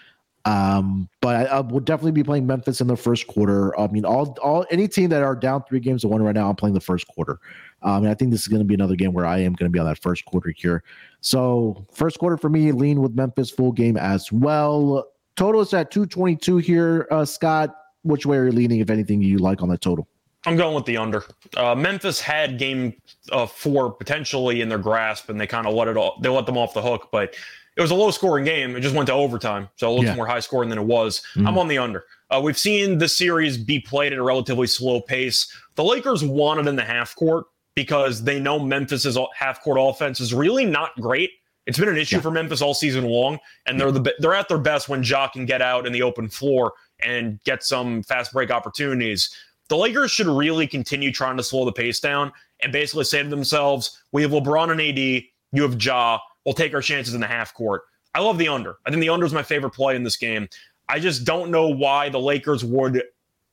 [0.47, 3.77] Um, but I, I would definitely be playing Memphis in the first quarter.
[3.77, 6.49] I mean, all all any team that are down three games to one right now,
[6.49, 7.39] I'm playing the first quarter.
[7.81, 9.69] Um, and I think this is going to be another game where I am going
[9.69, 10.83] to be on that first quarter here.
[11.19, 15.09] So first quarter for me, lean with Memphis full game as well.
[15.35, 17.07] Total is at 222 here.
[17.11, 20.07] Uh, Scott, which way are you leaning, if anything, you like on the total?
[20.45, 21.25] I'm going with the under.
[21.57, 22.93] Uh, Memphis had game
[23.33, 26.17] uh, four potentially in their grasp, and they kind of let it all.
[26.21, 27.35] They let them off the hook, but
[27.77, 28.75] it was a low scoring game.
[28.75, 30.15] It just went to overtime, so it looks yeah.
[30.15, 31.21] more high scoring than it was.
[31.35, 31.47] Mm-hmm.
[31.47, 32.05] I'm on the under.
[32.31, 35.51] Uh, we've seen the series be played at a relatively slow pace.
[35.75, 40.19] The Lakers won it in the half court because they know Memphis's half court offense
[40.19, 41.29] is really not great.
[41.67, 42.21] It's been an issue yeah.
[42.23, 45.45] for Memphis all season long, and they're the they're at their best when Ja can
[45.45, 49.29] get out in the open floor and get some fast break opportunities.
[49.69, 53.29] The Lakers should really continue trying to slow the pace down and basically say to
[53.29, 55.25] themselves, "We have LeBron and AD.
[55.51, 57.83] You have Ja we'll take our chances in the half court.
[58.15, 58.77] I love the under.
[58.85, 60.47] I think the under is my favorite play in this game.
[60.89, 63.03] I just don't know why the Lakers would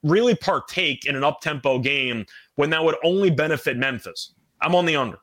[0.04, 2.24] really partake in an up tempo game
[2.54, 4.32] when that would only benefit Memphis.
[4.62, 5.18] I'm on the under.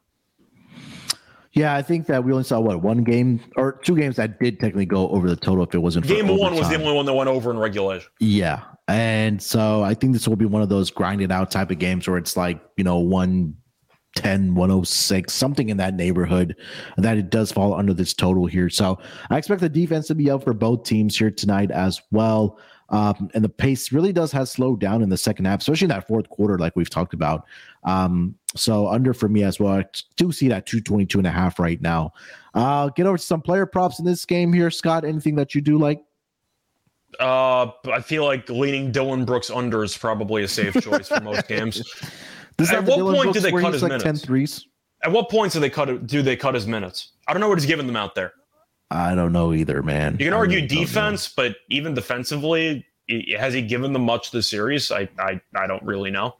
[1.53, 4.59] Yeah, I think that we only saw what one game or two games that did
[4.59, 7.13] technically go over the total if it wasn't game one was the only one that
[7.13, 8.09] went over in regulation.
[8.19, 11.77] Yeah, and so I think this will be one of those grinded out type of
[11.77, 13.53] games where it's like you know one
[14.15, 16.55] 10 106 something in that neighborhood
[16.97, 18.69] that it does fall under this total here.
[18.69, 18.99] So
[19.29, 22.59] i expect the defense to be up for both teams here tonight as well.
[22.89, 25.89] Um, and the pace really does have slowed down in the second half especially in
[25.89, 27.45] that fourth quarter like we've talked about.
[27.85, 29.85] Um, so under for me as well i
[30.17, 32.11] do see that 222 and a half right now.
[32.53, 35.05] Uh get over to some player props in this game here scott.
[35.05, 36.01] Anything that you do like?
[37.19, 41.47] Uh, I feel like leaning Dillon Brooks under is probably a safe choice for most
[41.49, 41.81] games.
[42.69, 44.03] At what point do they cut his like minutes?
[44.03, 44.67] 10 threes?
[45.03, 46.05] At what points do they cut?
[46.05, 47.13] Do they cut his minutes?
[47.27, 48.33] I don't know what he's giving them out there.
[48.91, 50.17] I don't know either, man.
[50.19, 52.85] You can argue really defense, but even defensively,
[53.37, 54.91] has he given them much this series?
[54.91, 56.35] I I, I don't really know.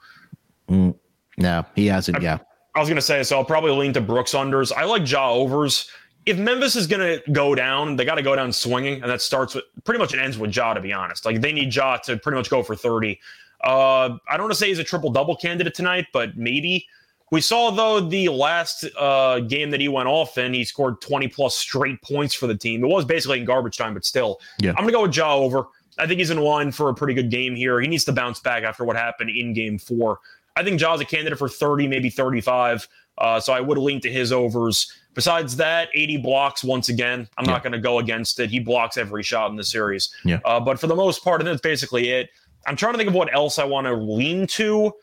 [0.70, 0.96] Mm,
[1.38, 2.18] no, he hasn't.
[2.18, 2.38] I, yeah,
[2.76, 3.38] I was gonna say so.
[3.38, 4.72] I'll probably lean to Brooks unders.
[4.72, 5.90] I like Ja overs.
[6.26, 9.56] If Memphis is gonna go down, they got to go down swinging, and that starts
[9.56, 10.74] with pretty much it ends with Ja.
[10.74, 13.20] To be honest, like they need Ja to pretty much go for thirty.
[13.64, 16.88] Uh, I don't want to say he's a triple double candidate tonight, but maybe.
[17.32, 21.30] We saw though the last uh, game that he went off in, he scored 20
[21.30, 22.84] plus straight points for the team.
[22.84, 24.42] It was basically in garbage time, but still.
[24.60, 24.72] Yeah.
[24.72, 25.68] I'm gonna go with Ja over.
[25.98, 27.80] I think he's in line for a pretty good game here.
[27.80, 30.20] He needs to bounce back after what happened in game four.
[30.58, 32.88] I think Ja's a candidate for 30, maybe 35.
[33.18, 34.92] Uh, so I would lean to his overs.
[35.14, 37.28] Besides that, AD blocks once again.
[37.38, 37.52] I'm yeah.
[37.52, 38.50] not going to go against it.
[38.50, 40.14] He blocks every shot in the series.
[40.24, 40.40] Yeah.
[40.46, 42.30] Uh, but for the most part, and that's basically it.
[42.66, 44.94] I'm trying to think of what else I want to lean to.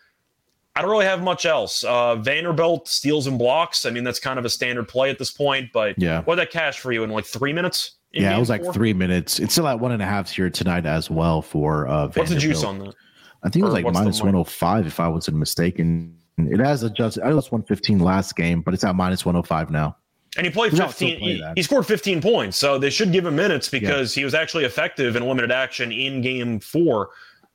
[0.76, 1.82] I don't really have much else.
[1.82, 3.84] Uh, Vanderbilt steals and blocks.
[3.84, 5.70] I mean, that's kind of a standard play at this point.
[5.72, 7.96] But yeah, what that cash for you in like three minutes?
[8.12, 9.38] Yeah, it was like three minutes.
[9.38, 12.38] It's still at one and a half here tonight as well for uh, What's the
[12.38, 12.94] juice on that?
[13.42, 16.16] I think it was like minus 105 if I wasn't mistaken.
[16.38, 17.24] It has adjusted.
[17.24, 19.96] I was 115 last game, but it's at minus 105 now.
[20.36, 21.18] And he played 15.
[21.18, 22.56] Play he, he, scored 15 points.
[22.56, 24.20] So they should give him minutes because yeah.
[24.20, 27.10] he was actually effective in limited action in game four.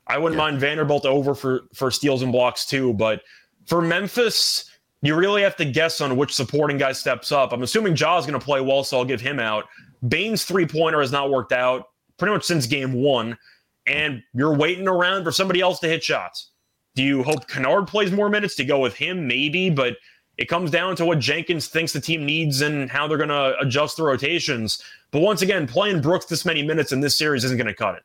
[0.08, 0.46] I wouldn't yeah.
[0.46, 3.22] mind Vanderbilt over for for steals and blocks too, but
[3.66, 4.70] for Memphis,
[5.02, 7.54] you really have to guess on which supporting guy steps up.
[7.54, 9.66] I'm assuming Ja's going to play well, so I'll give him out.
[10.08, 13.38] Bane's three pointer has not worked out pretty much since game one,
[13.88, 16.52] and you're waiting around for somebody else to hit shots.
[16.96, 19.28] Do you hope Kennard plays more minutes to go with him?
[19.28, 19.98] Maybe, but
[20.38, 23.56] it comes down to what Jenkins thinks the team needs and how they're going to
[23.60, 24.82] adjust the rotations.
[25.12, 27.96] But once again, playing Brooks this many minutes in this series isn't going to cut
[27.96, 28.04] it.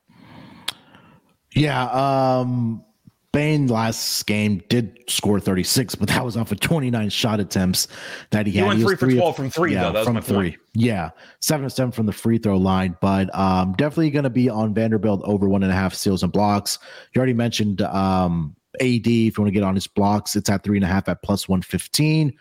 [1.59, 1.85] Yeah.
[1.91, 2.85] Um,
[3.33, 7.87] Bane last game did score 36, but that was off of 29 shot attempts
[8.31, 8.69] that he, he had.
[8.69, 10.05] Went he went three for 12 from three, yeah, though.
[10.05, 10.51] from three.
[10.51, 10.61] Point.
[10.73, 11.11] Yeah.
[11.41, 14.73] Seven to seven from the free throw line, but um, definitely going to be on
[14.73, 16.79] Vanderbilt over one and a half steals and blocks.
[17.15, 19.07] You already mentioned um, AD.
[19.07, 21.23] If you want to get on his blocks, it's at three and a half at
[21.23, 22.33] plus 115.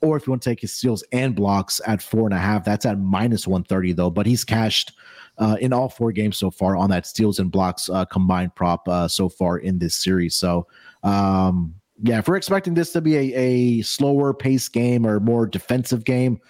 [0.00, 2.64] Or if you want to take his steals and blocks at four and a half,
[2.64, 4.10] that's at minus 130, though.
[4.10, 4.92] But he's cashed
[5.38, 8.86] uh, in all four games so far on that steals and blocks uh, combined prop
[8.88, 10.34] uh, so far in this series.
[10.34, 10.66] So,
[11.02, 15.46] um, yeah, if we're expecting this to be a, a slower pace game or more
[15.46, 16.40] defensive game,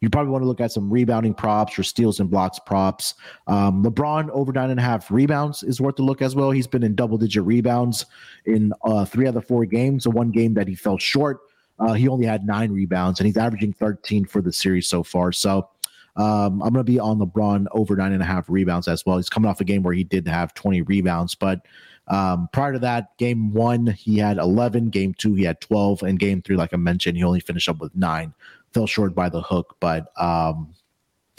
[0.00, 3.14] you probably want to look at some rebounding props or steals and blocks props.
[3.46, 6.50] Um, LeBron over nine and a half rebounds is worth a look as well.
[6.50, 8.06] He's been in double digit rebounds
[8.44, 10.02] in uh, three out of four games.
[10.02, 11.40] The one game that he fell short
[11.78, 15.32] Uh, he only had nine rebounds, and he's averaging 13 for the series so far.
[15.32, 15.68] So
[16.16, 19.16] um, I'm going to be on LeBron over nine and a half rebounds as well.
[19.16, 21.66] He's coming off a game where he did have 20 rebounds, but
[22.08, 24.90] um, prior to that, game one, he had 11.
[24.90, 26.02] Game two, he had 12.
[26.02, 28.34] And game three, like I mentioned, he only finished up with nine.
[28.74, 30.74] Fell short by the hook, but um,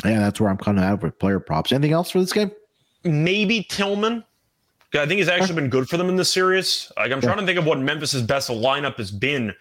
[0.05, 1.71] yeah, that's where I'm kind of at with player props.
[1.71, 2.51] Anything else for this game?
[3.03, 4.23] Maybe Tillman.
[4.93, 6.91] I think he's actually been good for them in this series.
[6.95, 9.51] Like I'm trying to think of what Memphis's best lineup has been.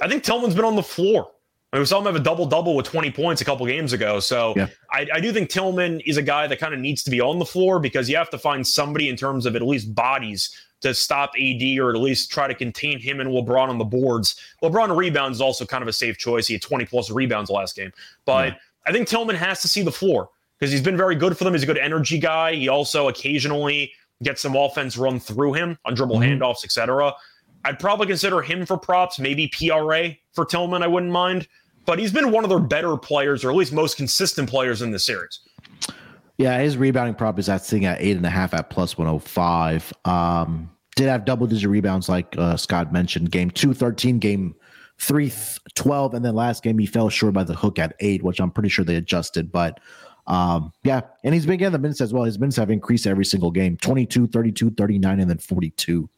[0.00, 1.32] I think Tillman's been on the floor.
[1.72, 3.92] I mean, we saw him have a double double with 20 points a couple games
[3.92, 4.20] ago.
[4.20, 4.68] So yeah.
[4.92, 7.38] I, I, do think Tillman is a guy that kind of needs to be on
[7.38, 10.94] the floor because you have to find somebody in terms of at least bodies to
[10.94, 14.40] stop AD or at least try to contain him and LeBron on the boards.
[14.62, 16.46] LeBron rebounds is also kind of a safe choice.
[16.46, 17.92] He had 20 plus rebounds last game.
[18.24, 18.58] But yeah.
[18.86, 21.52] I think Tillman has to see the floor because he's been very good for them.
[21.52, 22.54] He's a good energy guy.
[22.54, 23.92] He also occasionally
[24.22, 26.42] gets some offense run through him on dribble mm-hmm.
[26.42, 27.12] handoffs, etc.
[27.66, 30.84] I'd probably consider him for props, maybe PRA for Tillman.
[30.84, 31.48] I wouldn't mind,
[31.84, 34.92] but he's been one of their better players, or at least most consistent players in
[34.92, 35.40] the series.
[36.38, 39.92] Yeah, his rebounding prop is at sitting at eight and a half at plus 105.
[40.04, 43.32] Um, did have double digit rebounds, like uh, Scott mentioned.
[43.32, 44.54] Game two, 13, game
[45.00, 45.32] three,
[45.74, 48.52] 12, and then last game he fell short by the hook at eight, which I'm
[48.52, 49.50] pretty sure they adjusted.
[49.50, 49.80] But
[50.28, 52.22] um, yeah, and he's been getting the minutes as well.
[52.22, 56.08] His minutes have increased every single game 22, 32, 39, and then 42.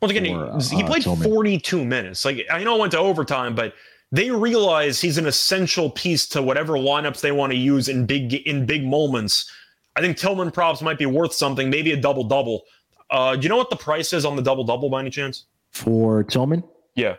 [0.00, 1.30] Once again, for, he, he uh, played Tillman.
[1.30, 2.24] 42 minutes.
[2.24, 3.74] Like I know it went to overtime, but
[4.12, 8.34] they realize he's an essential piece to whatever lineups they want to use in big
[8.34, 9.50] in big moments.
[9.96, 12.62] I think Tillman props might be worth something, maybe a double double.
[13.10, 15.46] Uh, do you know what the price is on the double double by any chance?
[15.72, 16.64] For Tillman?
[16.94, 17.16] Yeah.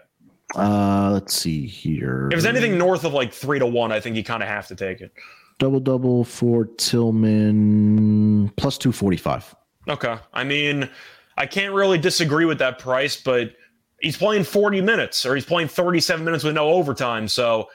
[0.55, 2.29] Uh, let's see here.
[2.31, 4.67] If it's anything north of like three to one, I think you kind of have
[4.67, 5.13] to take it.
[5.59, 9.55] Double double for Tillman plus two forty five.
[9.87, 10.89] Okay, I mean,
[11.37, 13.53] I can't really disagree with that price, but
[14.01, 17.27] he's playing 40 minutes or he's playing 37 minutes with no overtime.
[17.27, 17.69] So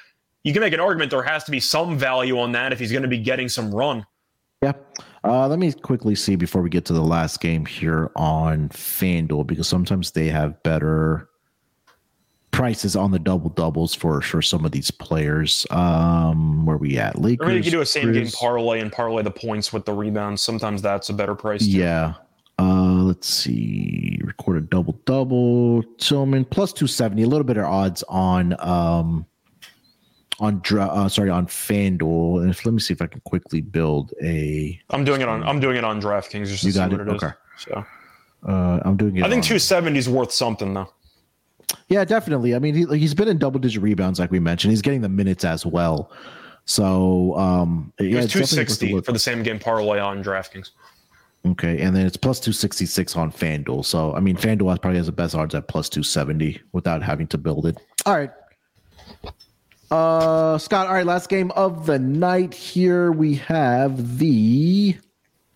[0.45, 2.93] you can make an argument there has to be some value on that if he's
[2.93, 4.07] going to be getting some run.
[4.63, 4.73] Yeah.
[5.25, 9.47] Uh, let me quickly see before we get to the last game here on FanDuel
[9.47, 11.29] because sometimes they have better
[12.53, 15.67] prices on the double doubles for for some of these players.
[15.71, 17.21] Um, where we at?
[17.21, 17.47] Lakers.
[17.47, 20.43] Or you can do a same game parlay and parlay the points with the rebounds.
[20.43, 21.67] Sometimes that's a better price.
[21.67, 21.73] Too.
[21.73, 22.15] Yeah.
[23.07, 24.19] Let's see.
[24.25, 25.83] Record a double double.
[25.99, 27.23] Tillman plus two seventy.
[27.23, 29.27] A little bit of odds on um
[30.41, 32.43] on uh, sorry on FanDuel.
[32.43, 34.81] And if, let me see if I can quickly build a.
[34.91, 35.43] I'm doing it on.
[35.45, 36.49] I'm doing it on DraftKings.
[36.49, 37.01] Just you got it.
[37.01, 37.31] it okay.
[37.59, 37.85] So.
[38.47, 39.25] Uh, I'm doing it.
[39.25, 40.93] I think 270 is worth something though.
[41.89, 42.55] Yeah, definitely.
[42.55, 44.73] I mean, he, like, he's been in double digit rebounds, like we mentioned.
[44.73, 46.11] He's getting the minutes as well.
[46.65, 50.71] So, um, yeah, it's 260 for the same game parlay on DraftKings.
[51.47, 53.85] Okay, and then it's plus 266 on FanDuel.
[53.85, 57.39] So, I mean, FanDuel probably has the best odds at plus 270 without having to
[57.39, 57.79] build it.
[58.05, 58.31] All right.
[59.91, 63.13] Uh, Scott, all right, last game of the night here.
[63.13, 64.97] We have the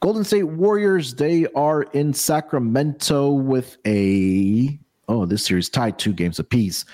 [0.01, 1.15] Golden State Warriors.
[1.15, 4.79] They are in Sacramento with a
[5.09, 6.85] oh, this series tied two games apiece.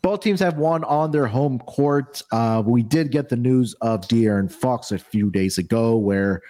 [0.00, 2.22] Both teams have won on their home court.
[2.32, 6.40] Uh, we did get the news of De'Aaron Fox a few days ago, where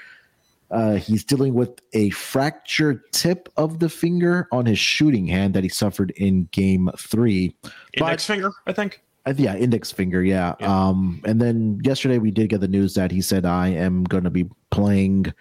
[0.70, 5.62] uh, he's dealing with a fractured tip of the finger on his shooting hand that
[5.62, 7.54] he suffered in Game Three.
[7.94, 9.02] Index but, finger, I think.
[9.26, 10.22] Uh, yeah, index finger.
[10.22, 10.54] Yeah.
[10.60, 10.88] yeah.
[10.88, 14.24] Um, and then yesterday we did get the news that he said, "I am going
[14.24, 15.32] to be playing."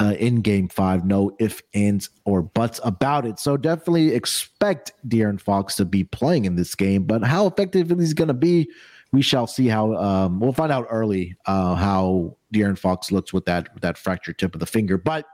[0.00, 1.04] uh, in game five.
[1.04, 3.38] No if, ands, or buts about it.
[3.38, 7.04] So definitely expect De'Aaron Fox to be playing in this game.
[7.04, 8.68] But how effective he's going to be,
[9.12, 13.44] we shall see how um, we'll find out early uh, how De'Aaron Fox looks with
[13.46, 14.96] that with that fractured tip of the finger.
[14.96, 15.26] But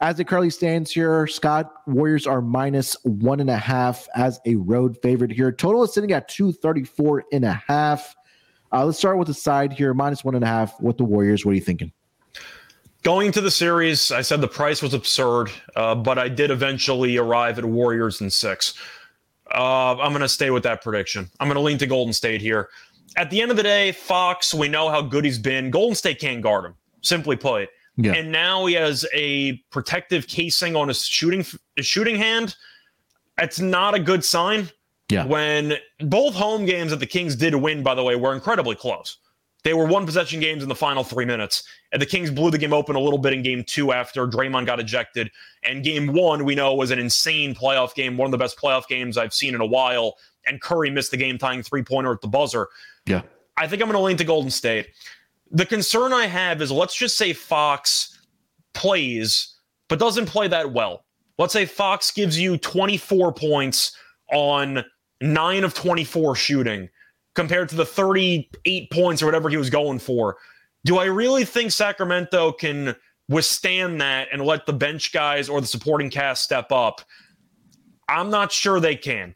[0.00, 4.56] as it currently stands here, Scott Warriors are minus one and a half as a
[4.56, 5.50] road favorite here.
[5.50, 8.14] Total is sitting at 234 and a half.
[8.72, 11.46] Uh, let's start with the side here, minus one and a half with the Warriors.
[11.46, 11.92] What are you thinking?
[13.02, 17.16] Going to the series, I said the price was absurd, uh, but I did eventually
[17.16, 18.74] arrive at Warriors in six.
[19.54, 21.30] Uh, I'm going to stay with that prediction.
[21.38, 22.68] I'm going to lean to Golden State here.
[23.16, 25.70] At the end of the day, Fox, we know how good he's been.
[25.70, 27.68] Golden State can't guard him, simply put.
[27.96, 28.12] Yeah.
[28.12, 31.44] And now he has a protective casing on his shooting
[31.76, 32.54] his shooting hand.
[33.38, 34.68] It's not a good sign.
[35.08, 35.24] Yeah.
[35.24, 39.18] When both home games that the Kings did win, by the way, were incredibly close.
[39.62, 41.64] They were one possession games in the final three minutes.
[41.92, 44.66] And the Kings blew the game open a little bit in game two after Draymond
[44.66, 45.30] got ejected.
[45.64, 48.86] And game one, we know, was an insane playoff game, one of the best playoff
[48.86, 50.16] games I've seen in a while.
[50.46, 52.68] And Curry missed the game tying three pointer at the buzzer.
[53.06, 53.22] Yeah.
[53.56, 54.88] I think I'm going to lean to Golden State.
[55.50, 58.18] The concern I have is let's just say Fox
[58.74, 59.54] plays,
[59.88, 61.04] but doesn't play that well.
[61.38, 63.96] Let's say Fox gives you 24 points
[64.32, 64.84] on
[65.20, 66.88] nine of 24 shooting
[67.34, 70.36] compared to the 38 points or whatever he was going for.
[70.84, 72.96] Do I really think Sacramento can
[73.28, 77.02] withstand that and let the bench guys or the supporting cast step up?
[78.08, 79.34] I'm not sure they can.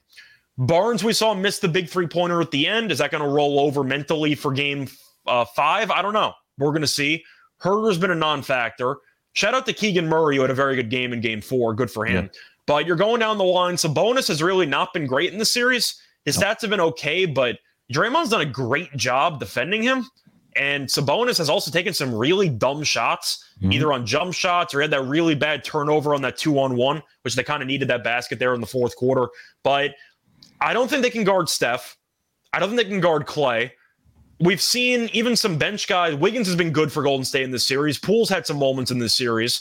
[0.61, 2.92] Barnes, we saw miss the big three pointer at the end.
[2.92, 4.88] Is that going to roll over mentally for game
[5.26, 5.90] uh, five?
[5.90, 6.34] I don't know.
[6.58, 7.24] We're going to see.
[7.62, 8.98] Huerter's been a non factor.
[9.32, 11.72] Shout out to Keegan Murray, who had a very good game in game four.
[11.72, 12.26] Good for him.
[12.26, 12.40] Yeah.
[12.66, 13.76] But you're going down the line.
[13.76, 15.98] Sabonis has really not been great in the series.
[16.26, 17.58] His stats have been okay, but
[17.90, 20.06] Draymond's done a great job defending him.
[20.56, 23.72] And Sabonis has also taken some really dumb shots, mm-hmm.
[23.72, 27.02] either on jump shots or had that really bad turnover on that two on one,
[27.22, 29.28] which they kind of needed that basket there in the fourth quarter.
[29.62, 29.94] But
[30.61, 31.96] I don't think they can guard Steph.
[32.52, 33.72] I don't think they can guard Clay.
[34.40, 36.14] We've seen even some bench guys.
[36.14, 37.98] Wiggins has been good for Golden State in this series.
[37.98, 39.61] Poole's had some moments in this series.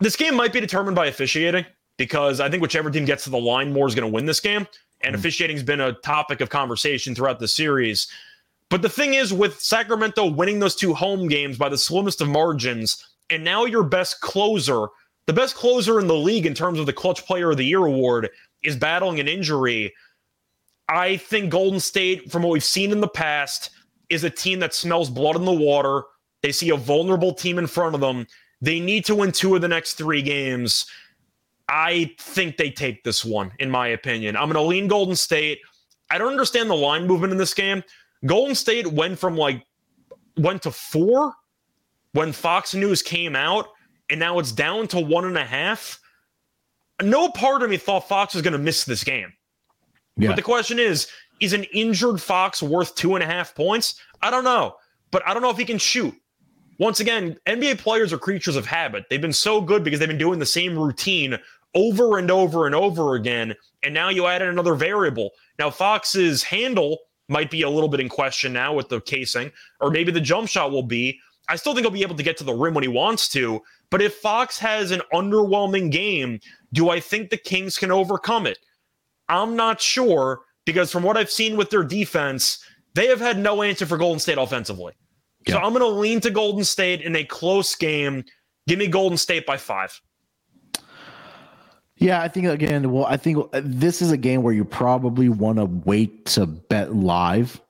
[0.00, 1.64] This game might be determined by officiating
[1.96, 4.40] because I think whichever team gets to the line more is going to win this
[4.40, 4.66] game.
[5.00, 5.20] And mm-hmm.
[5.20, 8.08] officiating's been a topic of conversation throughout the series.
[8.70, 12.28] But the thing is, with Sacramento winning those two home games by the slimmest of
[12.28, 14.86] margins, and now your best closer,
[15.26, 17.84] the best closer in the league in terms of the Clutch Player of the Year
[17.86, 18.28] award,
[18.62, 19.92] is battling an injury.
[20.88, 23.70] I think Golden State, from what we've seen in the past,
[24.08, 26.04] is a team that smells blood in the water.
[26.42, 28.26] They see a vulnerable team in front of them.
[28.60, 30.86] They need to win two of the next three games.
[31.68, 34.36] I think they take this one, in my opinion.
[34.36, 35.60] I'm going to lean Golden State.
[36.10, 37.82] I don't understand the line movement in this game.
[38.24, 39.64] Golden State went from like
[40.38, 41.34] went to four
[42.12, 43.66] when Fox News came out,
[44.08, 46.00] and now it's down to one and a half.
[47.02, 49.32] No part of me thought Fox was going to miss this game.
[50.16, 50.28] Yeah.
[50.28, 51.08] But the question is,
[51.40, 54.00] is an injured Fox worth two and a half points?
[54.22, 54.76] I don't know,
[55.10, 56.14] but I don't know if he can shoot.
[56.78, 59.04] Once again, NBA players are creatures of habit.
[59.10, 61.38] They've been so good because they've been doing the same routine
[61.74, 63.54] over and over and over again.
[63.82, 65.30] And now you added another variable.
[65.58, 69.90] Now, Fox's handle might be a little bit in question now with the casing, or
[69.90, 71.18] maybe the jump shot will be.
[71.48, 73.62] I still think he'll be able to get to the rim when he wants to.
[73.90, 76.40] But if Fox has an underwhelming game,
[76.72, 78.58] do I think the Kings can overcome it?
[79.28, 82.64] I'm not sure because from what I've seen with their defense,
[82.94, 84.94] they have had no answer for Golden State offensively.
[85.46, 85.54] Yeah.
[85.54, 88.24] So I'm going to lean to Golden State in a close game.
[88.66, 90.00] Give me Golden State by five.
[91.96, 95.58] Yeah, I think again, well, I think this is a game where you probably want
[95.58, 97.60] to wait to bet live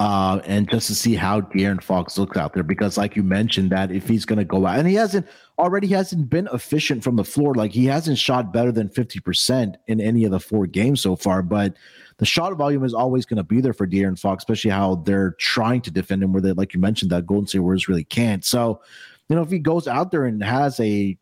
[0.00, 2.62] uh, and just to see how De'Aaron Fox looks out there.
[2.62, 5.26] Because, like you mentioned, that if he's going to go out, and he hasn't
[5.58, 9.76] already hasn't been efficient from the floor, like he hasn't shot better than fifty percent
[9.86, 11.42] in any of the four games so far.
[11.42, 11.74] But
[12.18, 15.32] the shot volume is always going to be there for De'Aaron Fox, especially how they're
[15.38, 18.44] trying to defend him, where they, like you mentioned, that Golden State Warriors really can't.
[18.44, 18.80] So,
[19.28, 21.16] you know, if he goes out there and has a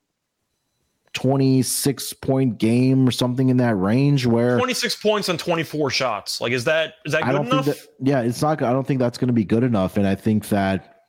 [1.14, 6.40] 26 point game or something in that range where 26 points on 24 shots.
[6.40, 7.66] Like is that is that good enough?
[7.66, 9.96] that, yeah it's not i don't think that's going to be good enough.
[9.96, 11.04] And i think that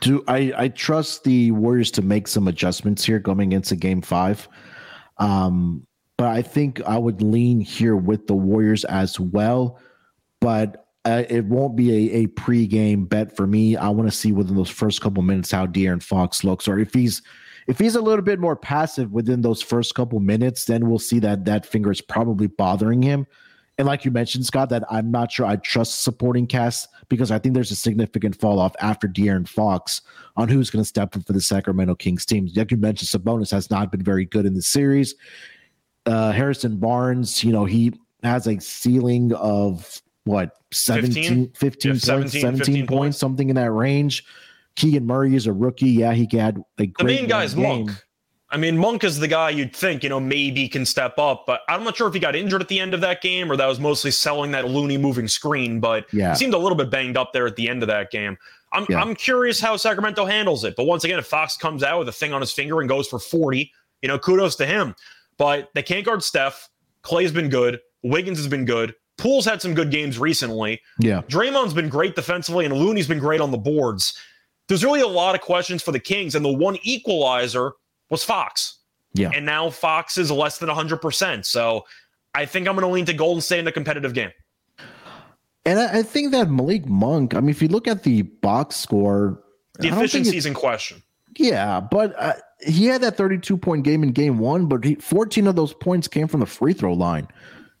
[0.00, 4.48] do i i trust the warriors to make some adjustments here going into game five.
[5.18, 9.80] Um but i think i would lean here with the warriors as well.
[10.40, 13.76] But uh, it won't be a, a pre-game bet for me.
[13.76, 16.92] I want to see within those first couple minutes how De'Aaron Fox looks, or if
[16.92, 17.22] he's
[17.66, 21.18] if he's a little bit more passive within those first couple minutes, then we'll see
[21.20, 23.26] that that finger is probably bothering him.
[23.78, 27.38] And like you mentioned, Scott, that I'm not sure I trust supporting cast because I
[27.38, 30.00] think there's a significant fall off after De'Aaron Fox
[30.36, 32.48] on who's going to step in for the Sacramento Kings team.
[32.54, 35.14] Like you mentioned, Sabonis has not been very good in the series.
[36.06, 37.92] Uh, Harrison Barnes, you know, he
[38.22, 43.50] has a ceiling of what 17, 15, 15 yeah, 17, points, 17 points, points, something
[43.50, 44.24] in that range.
[44.76, 45.88] Keegan Murray is a rookie.
[45.88, 47.86] Yeah, he had a great the main guy is game.
[47.86, 48.04] Monk.
[48.48, 51.62] I mean, Monk is the guy you'd think, you know, maybe can step up, but
[51.68, 53.66] I'm not sure if he got injured at the end of that game or that
[53.66, 56.30] was mostly selling that Looney moving screen, but yeah.
[56.30, 58.38] he seemed a little bit banged up there at the end of that game.
[58.72, 59.00] I'm, yeah.
[59.00, 60.76] I'm curious how Sacramento handles it.
[60.76, 63.08] But once again, if Fox comes out with a thing on his finger and goes
[63.08, 63.72] for 40,
[64.02, 64.94] you know, kudos to him.
[65.38, 66.68] But they can't guard Steph.
[67.02, 67.80] Clay's been good.
[68.04, 68.94] Wiggins has been good.
[69.18, 70.80] Poole's had some good games recently.
[71.00, 71.22] Yeah.
[71.22, 74.16] Draymond's been great defensively, and Looney's been great on the boards
[74.68, 77.72] there's really a lot of questions for the Kings, and the one equalizer
[78.10, 78.78] was Fox.
[79.14, 79.30] Yeah.
[79.34, 81.44] And now Fox is less than 100%.
[81.44, 81.84] So
[82.34, 84.30] I think I'm going to lean to Golden State in a competitive game.
[85.64, 89.42] And I, think that Malik Monk, I mean, if you look at the box score,
[89.80, 91.02] the efficiency in question.
[91.36, 95.48] Yeah, but uh, he had that 32 point game in game one, but he, 14
[95.48, 97.26] of those points came from the free throw line.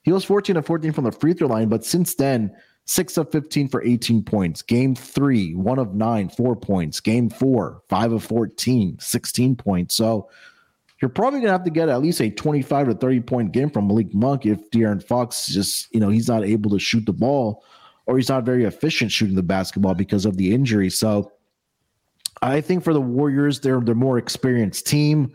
[0.02, 2.50] He was 14 of 14 from the free throw line, but since then,
[2.86, 4.62] six of 15 for 18 points.
[4.62, 7.00] Game three, one of nine, four points.
[7.00, 9.94] Game four, five of 14, 16 points.
[9.94, 10.30] So
[11.02, 13.88] you're probably gonna have to get at least a 25 to 30 point game from
[13.88, 17.64] Malik Monk if De'Aaron Fox just, you know, he's not able to shoot the ball
[18.06, 20.88] or he's not very efficient shooting the basketball because of the injury.
[20.88, 21.32] So
[22.40, 25.32] I think for the Warriors, they're they're more experienced team.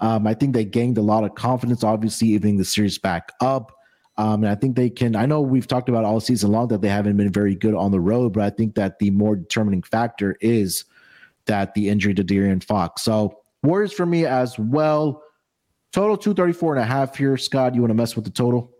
[0.00, 3.72] Um, I think they gained a lot of confidence, obviously, evening the series back up.
[4.18, 5.16] Um, and I think they can.
[5.16, 7.90] I know we've talked about all season long that they haven't been very good on
[7.90, 10.84] the road, but I think that the more determining factor is
[11.46, 13.02] that the injury to De'Aaron Fox.
[13.02, 15.22] So Warriors for me as well.
[15.92, 17.36] Total 234 and a half here.
[17.36, 18.72] Scott, you want to mess with the total?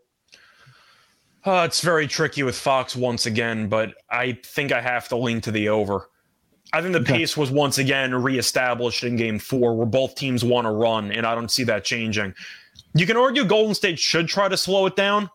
[1.44, 5.40] Uh, it's very tricky with Fox once again, but I think I have to lean
[5.42, 6.08] to the over.
[6.72, 7.18] I think the okay.
[7.18, 11.26] pace was once again reestablished in game four, where both teams want to run, and
[11.26, 12.34] I don't see that changing.
[12.94, 15.30] You can argue Golden State should try to slow it down.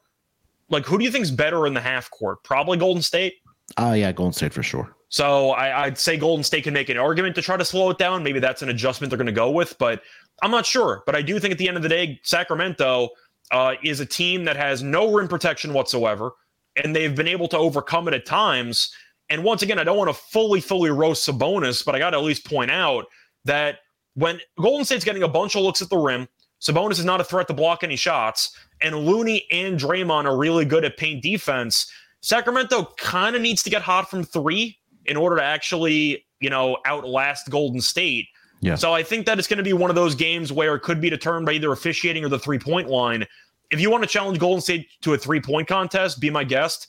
[0.69, 2.43] Like, who do you think's better in the half court?
[2.43, 3.35] Probably Golden State.
[3.77, 4.95] Oh, uh, yeah, Golden State for sure.
[5.09, 7.97] So I, would say Golden State can make an argument to try to slow it
[7.97, 8.23] down.
[8.23, 10.01] Maybe that's an adjustment they're going to go with, but
[10.41, 11.03] I'm not sure.
[11.05, 13.09] But I do think at the end of the day, Sacramento
[13.51, 16.31] uh, is a team that has no rim protection whatsoever,
[16.83, 18.93] and they've been able to overcome it at times.
[19.29, 22.17] And once again, I don't want to fully, fully roast Sabonis, but I got to
[22.17, 23.05] at least point out
[23.45, 23.79] that
[24.15, 26.27] when Golden State's getting a bunch of looks at the rim,
[26.61, 30.65] Sabonis is not a threat to block any shots, and Looney and Draymond are really
[30.65, 31.91] good at paint defense.
[32.21, 36.77] Sacramento kind of needs to get hot from three in order to actually, you know,
[36.85, 38.27] outlast Golden State.
[38.61, 38.75] Yeah.
[38.75, 40.99] So I think that it's going to be one of those games where it could
[40.99, 43.25] be determined by either officiating or the three point line.
[43.69, 46.87] If you want to challenge Golden State to a three point contest, be my guest.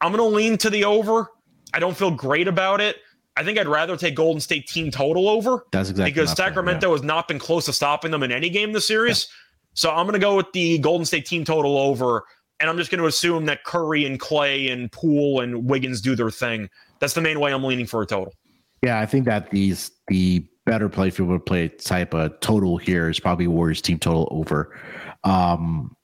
[0.00, 1.28] I'm going to lean to the over.
[1.72, 2.96] I don't feel great about it.
[3.36, 5.66] I think I'd rather take Golden State team total over.
[5.72, 6.94] That's exactly because Sacramento yeah.
[6.94, 9.28] has not been close to stopping them in any game this series.
[9.28, 9.34] Yeah.
[9.74, 12.24] So I'm going to go with the Golden State team total over,
[12.60, 16.14] and I'm just going to assume that Curry and Klay and Poole and Wiggins do
[16.14, 16.70] their thing.
[17.00, 18.32] That's the main way I'm leaning for a total.
[18.82, 22.76] Yeah, I think that these the better play if you would play type of total
[22.76, 24.78] here is probably Warriors team total over.
[25.24, 25.96] Um,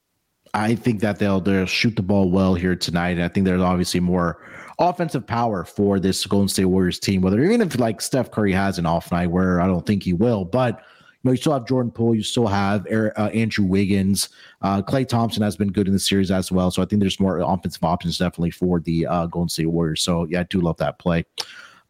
[0.54, 3.10] I think that they'll they'll shoot the ball well here tonight.
[3.10, 4.42] And I think there's obviously more
[4.80, 7.20] offensive power for this Golden State Warriors team.
[7.20, 10.14] Whether even if like Steph Curry has an off night, where I don't think he
[10.14, 14.30] will, but you know you still have Jordan Poole, you still have uh, Andrew Wiggins,
[14.62, 16.70] uh, Klay Thompson has been good in the series as well.
[16.70, 20.02] So I think there's more offensive options definitely for the uh, Golden State Warriors.
[20.02, 21.24] So yeah, I do love that play.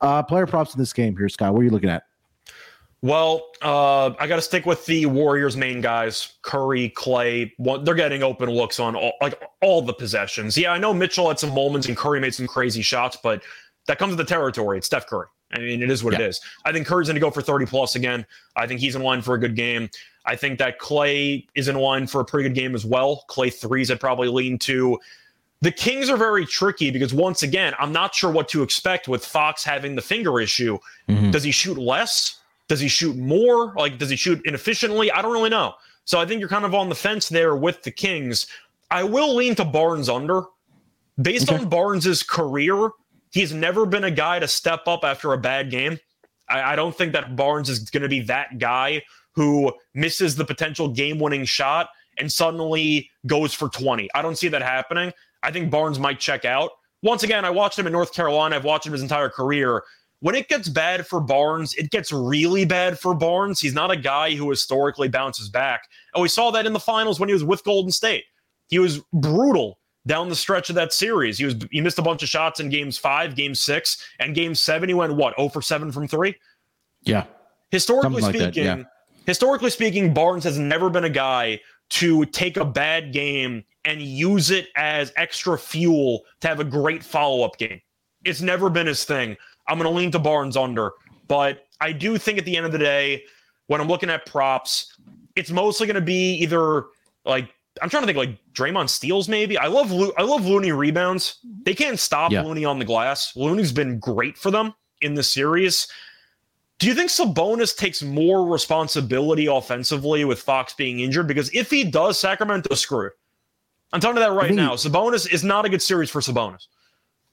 [0.01, 1.53] Uh, player props in this game here, Scott.
[1.55, 2.05] What are you looking at?
[3.03, 7.51] Well, uh, I got to stick with the Warriors' main guys, Curry, Klay.
[7.85, 10.57] They're getting open looks on all, like all the possessions.
[10.57, 13.43] Yeah, I know Mitchell had some moments and Curry made some crazy shots, but
[13.87, 14.77] that comes with the territory.
[14.77, 15.29] It's Steph Curry.
[15.53, 16.21] I mean, it is what yeah.
[16.21, 16.41] it is.
[16.65, 18.25] I think Curry's going to go for 30 plus again.
[18.55, 19.89] I think he's in line for a good game.
[20.27, 23.25] I think that Klay is in line for a pretty good game as well.
[23.29, 24.99] Klay threes, I'd probably lean to.
[25.63, 29.25] The Kings are very tricky because once again, I'm not sure what to expect with
[29.25, 30.79] Fox having the finger issue.
[31.09, 31.31] Mm-hmm.
[31.31, 32.40] Does he shoot less?
[32.71, 33.75] Does he shoot more?
[33.75, 35.11] Like, does he shoot inefficiently?
[35.11, 35.75] I don't really know.
[36.05, 38.47] So I think you're kind of on the fence there with the Kings.
[38.93, 40.45] I will lean to Barnes under.
[41.21, 41.61] Based okay.
[41.61, 42.91] on Barnes's career,
[43.33, 45.99] he's never been a guy to step up after a bad game.
[46.49, 49.03] I, I don't think that Barnes is going to be that guy
[49.33, 54.09] who misses the potential game winning shot and suddenly goes for 20.
[54.15, 55.13] I don't see that happening.
[55.43, 56.71] I think Barnes might check out.
[57.03, 58.55] Once again, I watched him in North Carolina.
[58.55, 59.83] I've watched him his entire career
[60.21, 63.61] when it gets bad for Barnes, it gets really bad for Barnes.
[63.61, 65.89] He's not a guy who historically bounces back.
[66.15, 68.25] And we saw that in the finals when he was with Golden State.
[68.69, 71.39] He was brutal down the stretch of that series.
[71.39, 74.55] He was he missed a bunch of shots in games five, game six, and game
[74.55, 74.89] seven.
[74.89, 76.35] He went what, 0 for 7 from three?
[77.03, 77.25] Yeah.
[77.71, 78.85] Historically Something speaking, like that, yeah.
[79.27, 81.61] historically speaking, Barnes has never been a guy
[81.91, 87.03] to take a bad game and use it as extra fuel to have a great
[87.03, 87.81] follow-up game.
[88.25, 89.37] It's never been his thing.
[89.71, 90.93] I'm going to lean to Barnes under,
[91.29, 93.23] but I do think at the end of the day,
[93.69, 94.97] when I'm looking at props,
[95.37, 96.87] it's mostly going to be either
[97.25, 99.57] like I'm trying to think like Draymond steals maybe.
[99.57, 101.39] I love Lo- I love Looney rebounds.
[101.63, 102.43] They can't stop yeah.
[102.43, 103.37] Looney on the glass.
[103.37, 105.87] Looney's been great for them in the series.
[106.79, 111.29] Do you think Sabonis takes more responsibility offensively with Fox being injured?
[111.29, 113.13] Because if he does, Sacramento screwed.
[113.93, 114.75] I'm telling you that right now.
[114.75, 116.67] Sabonis is not a good series for Sabonis.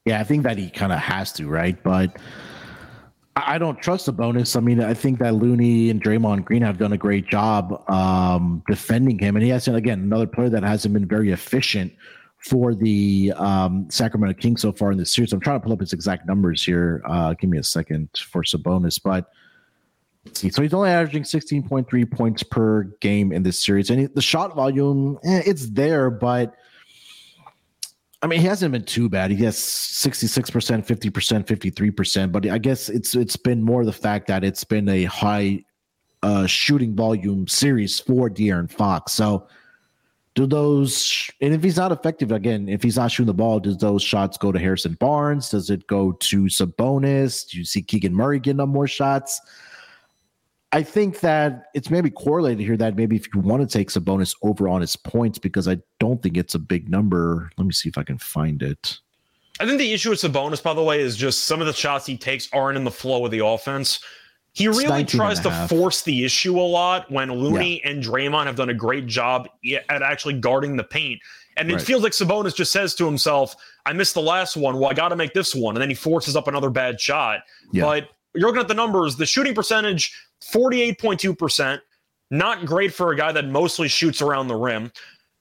[0.04, 1.80] Yeah, I think that he kind of has to, right?
[1.82, 2.16] But
[3.46, 4.56] I don't trust Sabonis.
[4.56, 8.62] I mean, I think that Looney and Draymond Green have done a great job um,
[8.68, 11.92] defending him, and he has again another player that hasn't been very efficient
[12.38, 15.32] for the um, Sacramento Kings so far in this series.
[15.32, 17.02] I'm trying to pull up his exact numbers here.
[17.06, 19.30] Uh, give me a second for Sabonis, but
[20.32, 20.50] see.
[20.50, 25.18] So he's only averaging 16.3 points per game in this series, and the shot volume
[25.24, 26.54] eh, it's there, but
[28.20, 29.30] I mean, he hasn't been too bad.
[29.30, 30.50] He has 66%,
[30.84, 35.04] 50%, 53%, but I guess it's it's been more the fact that it's been a
[35.04, 35.64] high
[36.22, 39.12] uh, shooting volume series for De'Aaron Fox.
[39.12, 39.46] So
[40.34, 43.76] do those and if he's not effective again, if he's not shooting the ball, does
[43.78, 45.50] those shots go to Harrison Barnes?
[45.50, 47.48] Does it go to Sabonis?
[47.48, 49.40] Do you see Keegan Murray getting up more shots?
[50.70, 54.34] I think that it's maybe correlated here that maybe if you want to take Sabonis
[54.42, 57.50] over on his points, because I don't think it's a big number.
[57.56, 58.98] Let me see if I can find it.
[59.60, 62.06] I think the issue with Sabonis, by the way, is just some of the shots
[62.06, 64.00] he takes aren't in the flow of the offense.
[64.52, 67.90] He really tries to force the issue a lot when Looney yeah.
[67.90, 69.48] and Draymond have done a great job
[69.88, 71.20] at actually guarding the paint.
[71.56, 71.82] And it right.
[71.82, 73.54] feels like Sabonis just says to himself,
[73.86, 74.78] I missed the last one.
[74.78, 75.76] Well, I got to make this one.
[75.76, 77.40] And then he forces up another bad shot.
[77.72, 77.84] Yeah.
[77.84, 81.80] But you're looking at the numbers, the shooting percentage, 48.2%.
[82.30, 84.92] Not great for a guy that mostly shoots around the rim.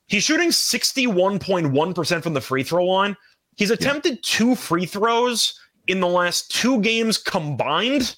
[0.07, 3.17] He's shooting 61.1% from the free throw line.
[3.57, 4.19] He's attempted yeah.
[4.23, 8.15] two free throws in the last two games combined.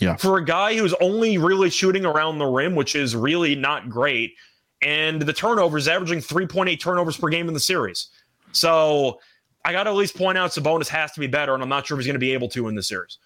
[0.00, 0.16] Yeah.
[0.16, 4.34] For a guy who's only really shooting around the rim, which is really not great.
[4.82, 8.08] And the turnovers, averaging 3.8 turnovers per game in the series.
[8.52, 9.18] So
[9.64, 11.86] I got to at least point out Sabonis has to be better, and I'm not
[11.86, 13.18] sure if he's going to be able to in the series.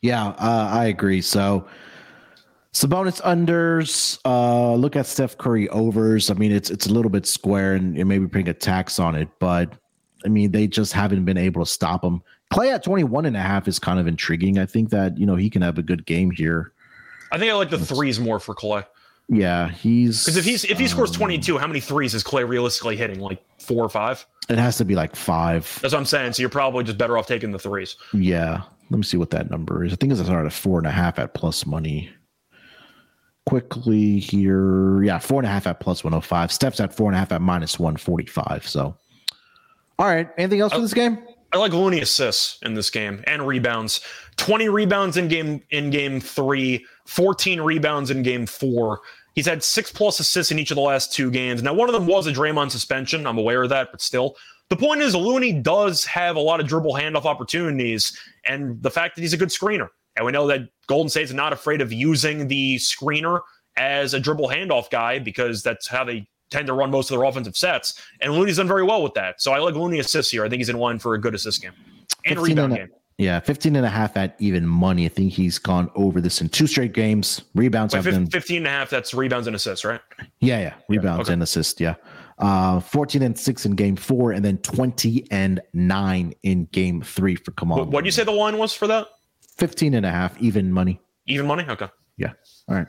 [0.00, 1.20] Yeah, uh, I agree.
[1.20, 1.66] So
[2.74, 4.18] Sabonis unders.
[4.24, 6.30] Uh, look at Steph Curry overs.
[6.30, 9.14] I mean, it's it's a little bit square, and, and maybe putting a tax on
[9.14, 9.72] it, but
[10.24, 12.22] I mean, they just haven't been able to stop him.
[12.52, 14.58] Klay at 21 and a half is kind of intriguing.
[14.58, 16.72] I think that, you know, he can have a good game here.
[17.30, 18.86] I think I like the threes more for Klay.
[19.28, 22.46] Yeah, he's because if he's if he scores um, 22, how many threes is Klay
[22.46, 23.20] realistically hitting?
[23.20, 24.26] Like four or five?
[24.50, 25.62] It has to be like five.
[25.80, 26.34] That's what I'm saying.
[26.34, 27.96] So you're probably just better off taking the threes.
[28.12, 28.62] Yeah.
[28.90, 29.94] Let me see what that number is.
[29.94, 32.10] I think it's around a four and a half at plus money.
[33.46, 35.02] Quickly here.
[35.02, 36.50] Yeah, four and a half at plus 105.
[36.50, 38.66] Steph's at four and a half at minus 145.
[38.66, 38.96] So
[39.98, 40.28] all right.
[40.38, 41.18] Anything else for this game?
[41.52, 44.00] I like Looney assists in this game and rebounds.
[44.36, 49.02] 20 rebounds in game in game three, 14 rebounds in game four.
[49.36, 51.62] He's had six plus assists in each of the last two games.
[51.62, 53.26] Now, one of them was a Draymond suspension.
[53.26, 54.36] I'm aware of that, but still.
[54.68, 59.14] The point is, Looney does have a lot of dribble handoff opportunities, and the fact
[59.14, 59.88] that he's a good screener.
[60.16, 63.40] And we know that Golden State's not afraid of using the screener
[63.76, 67.26] as a dribble handoff guy because that's how they tend to run most of their
[67.26, 68.00] offensive sets.
[68.20, 69.40] And Looney's done very well with that.
[69.40, 70.44] So I like Looney assists here.
[70.44, 71.72] I think he's in line for a good assist game
[72.24, 72.94] and rebound and a, game.
[73.18, 75.04] Yeah, 15 and a half at even money.
[75.04, 77.42] I think he's gone over this in two straight games.
[77.54, 78.90] Rebounds Wait, have been 15 and a half.
[78.90, 80.00] That's rebounds and assists, right?
[80.40, 80.74] Yeah, yeah.
[80.88, 81.32] Rebounds okay.
[81.34, 81.80] and assists.
[81.80, 81.94] Yeah.
[82.38, 87.36] Uh, 14 and six in game four, and then 20 and nine in game three
[87.36, 87.90] for on.
[87.90, 89.06] What do you say the line was for that?
[89.56, 91.00] 15 and a half, even money.
[91.26, 91.64] Even money?
[91.68, 91.88] Okay.
[92.16, 92.32] Yeah.
[92.68, 92.88] All right.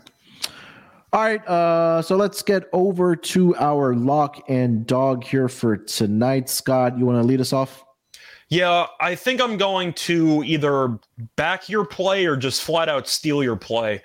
[1.13, 6.49] All right, uh, so let's get over to our lock and dog here for tonight.
[6.49, 7.85] Scott, you want to lead us off?
[8.49, 10.99] Yeah, I think I'm going to either
[11.37, 14.01] back your play or just flat out steal your play.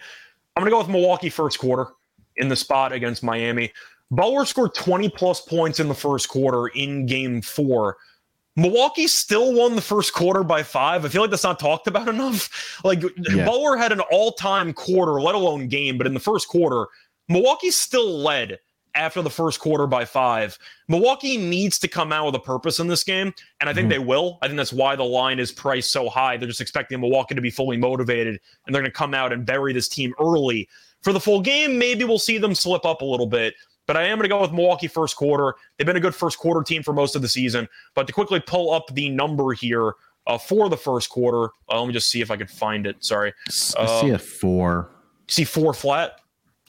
[0.54, 1.88] I'm going to go with Milwaukee first quarter
[2.36, 3.72] in the spot against Miami.
[4.12, 7.96] Butler scored 20 plus points in the first quarter in game four.
[8.60, 11.04] Milwaukee still won the first quarter by five.
[11.04, 12.78] I feel like that's not talked about enough.
[12.84, 13.46] Like yeah.
[13.46, 16.86] Butler had an all-time quarter, let alone game, but in the first quarter,
[17.28, 18.58] Milwaukee still led
[18.94, 20.58] after the first quarter by five.
[20.88, 24.02] Milwaukee needs to come out with a purpose in this game, and I think mm-hmm.
[24.02, 24.38] they will.
[24.42, 26.36] I think that's why the line is priced so high.
[26.36, 29.46] They're just expecting Milwaukee to be fully motivated, and they're going to come out and
[29.46, 30.68] bury this team early.
[31.02, 33.54] For the full game, maybe we'll see them slip up a little bit.
[33.90, 35.56] But I am going to go with Milwaukee first quarter.
[35.76, 37.68] They've been a good first quarter team for most of the season.
[37.96, 39.94] But to quickly pull up the number here
[40.28, 43.02] uh, for the first quarter, uh, let me just see if I can find it.
[43.02, 43.32] Sorry.
[43.76, 44.92] I uh, see a four.
[45.26, 46.20] See four flat?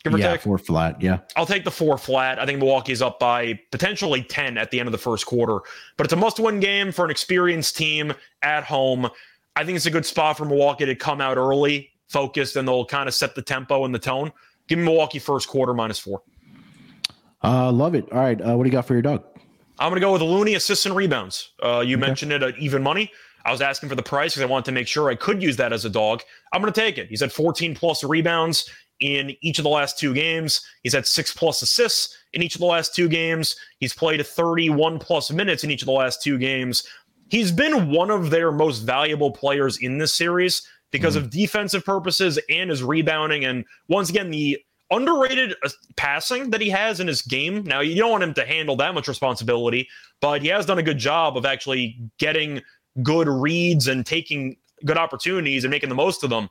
[0.03, 0.41] Give or yeah, take.
[0.41, 0.99] four flat.
[0.99, 1.19] Yeah.
[1.35, 2.39] I'll take the four flat.
[2.39, 5.59] I think Milwaukee's up by potentially 10 at the end of the first quarter.
[5.97, 9.07] But it's a must win game for an experienced team at home.
[9.55, 12.83] I think it's a good spot for Milwaukee to come out early, focused, and they'll
[12.83, 14.31] kind of set the tempo and the tone.
[14.67, 16.23] Give me Milwaukee first quarter minus four.
[17.43, 18.11] Uh, love it.
[18.11, 18.39] All right.
[18.39, 19.23] Uh, what do you got for your dog?
[19.79, 21.51] I'm going to go with Looney assists and rebounds.
[21.63, 22.05] Uh, you okay.
[22.05, 23.11] mentioned it at even money.
[23.45, 25.57] I was asking for the price because I wanted to make sure I could use
[25.57, 26.21] that as a dog.
[26.53, 27.07] I'm going to take it.
[27.07, 28.69] He's had 14 plus rebounds
[28.99, 30.61] in each of the last two games.
[30.83, 33.55] He's had six plus assists in each of the last two games.
[33.79, 36.83] He's played 31 plus minutes in each of the last two games.
[37.29, 40.61] He's been one of their most valuable players in this series
[40.91, 41.25] because mm-hmm.
[41.25, 43.45] of defensive purposes and his rebounding.
[43.45, 44.59] And once again, the
[44.91, 47.63] underrated uh, passing that he has in his game.
[47.63, 49.87] Now, you don't want him to handle that much responsibility,
[50.19, 52.61] but he has done a good job of actually getting
[53.01, 56.49] good reads and taking good opportunities and making the most of them.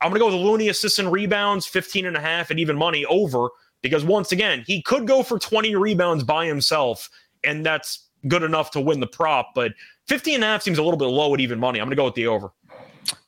[0.00, 2.76] I'm going to go with Looney assists and rebounds, 15 and a half and even
[2.76, 3.50] money over
[3.82, 7.08] because once again, he could go for 20 rebounds by himself
[7.44, 9.72] and that's good enough to win the prop, but
[10.08, 11.80] 15 and a half seems a little bit low at even money.
[11.80, 12.52] I'm going to go with the over.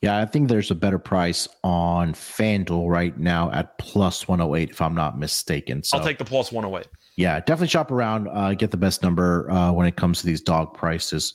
[0.01, 4.81] Yeah, I think there's a better price on FanDuel right now at plus 108, if
[4.81, 5.83] I'm not mistaken.
[5.83, 6.89] So I'll take the plus 108.
[7.17, 10.41] Yeah, definitely shop around, uh, get the best number uh, when it comes to these
[10.41, 11.35] dog prices.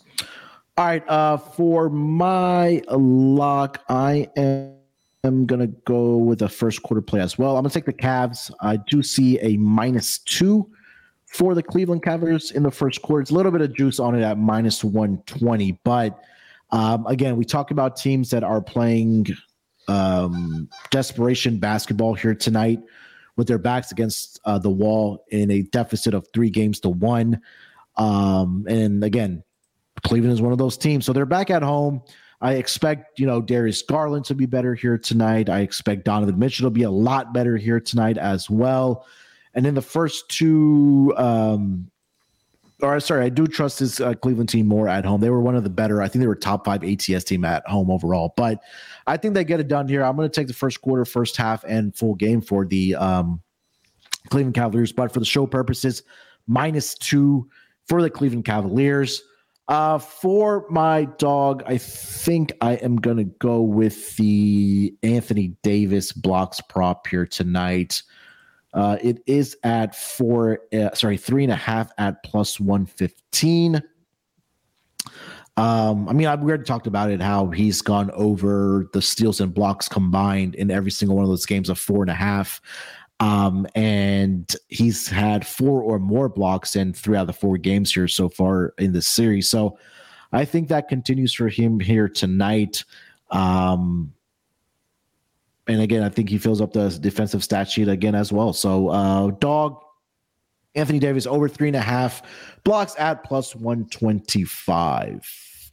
[0.77, 4.75] All right, uh, for my lock, I am
[5.23, 7.57] am going to go with a first quarter play as well.
[7.57, 8.51] I'm going to take the Cavs.
[8.61, 10.69] I do see a minus two
[11.25, 13.21] for the Cleveland Cavaliers in the first quarter.
[13.21, 15.79] It's a little bit of juice on it at minus 120.
[15.83, 16.19] But
[16.71, 19.27] um, again, we talk about teams that are playing
[19.87, 22.79] um, desperation basketball here tonight
[23.35, 27.41] with their backs against uh, the wall in a deficit of three games to one.
[27.95, 29.43] Um, and again,
[30.03, 31.05] Cleveland is one of those teams.
[31.05, 32.01] So they're back at home.
[32.41, 35.49] I expect, you know, Darius Garland to be better here tonight.
[35.49, 39.05] I expect Donovan Mitchell to be a lot better here tonight as well.
[39.53, 41.89] And in the first two, um,
[42.81, 45.21] or sorry, I do trust this uh, Cleveland team more at home.
[45.21, 46.01] They were one of the better.
[46.01, 48.33] I think they were top five ATS team at home overall.
[48.37, 48.61] But
[49.07, 50.03] I think they get it done here.
[50.03, 53.41] I'm going to take the first quarter, first half, and full game for the um,
[54.29, 54.93] Cleveland Cavaliers.
[54.93, 56.03] But for the show purposes,
[56.47, 57.49] minus two
[57.87, 59.23] for the Cleveland Cavaliers.
[59.67, 66.11] Uh, for my dog, I think I am going to go with the Anthony Davis
[66.11, 68.01] blocks prop here tonight.
[68.73, 73.81] Uh, it is at four, uh, sorry, three and a half at plus 115.
[75.57, 79.53] Um, I mean, I've already talked about it, how he's gone over the steals and
[79.53, 82.61] blocks combined in every single one of those games of four and a half.
[83.19, 87.93] Um, and he's had four or more blocks in three out of the four games
[87.93, 89.49] here so far in this series.
[89.49, 89.77] So
[90.31, 92.85] I think that continues for him here tonight.
[93.31, 94.13] Um,
[95.69, 98.53] and again, I think he fills up the defensive stat sheet again as well.
[98.53, 99.77] So, uh, dog
[100.75, 102.21] Anthony Davis over three and a half
[102.63, 105.69] blocks at plus 125.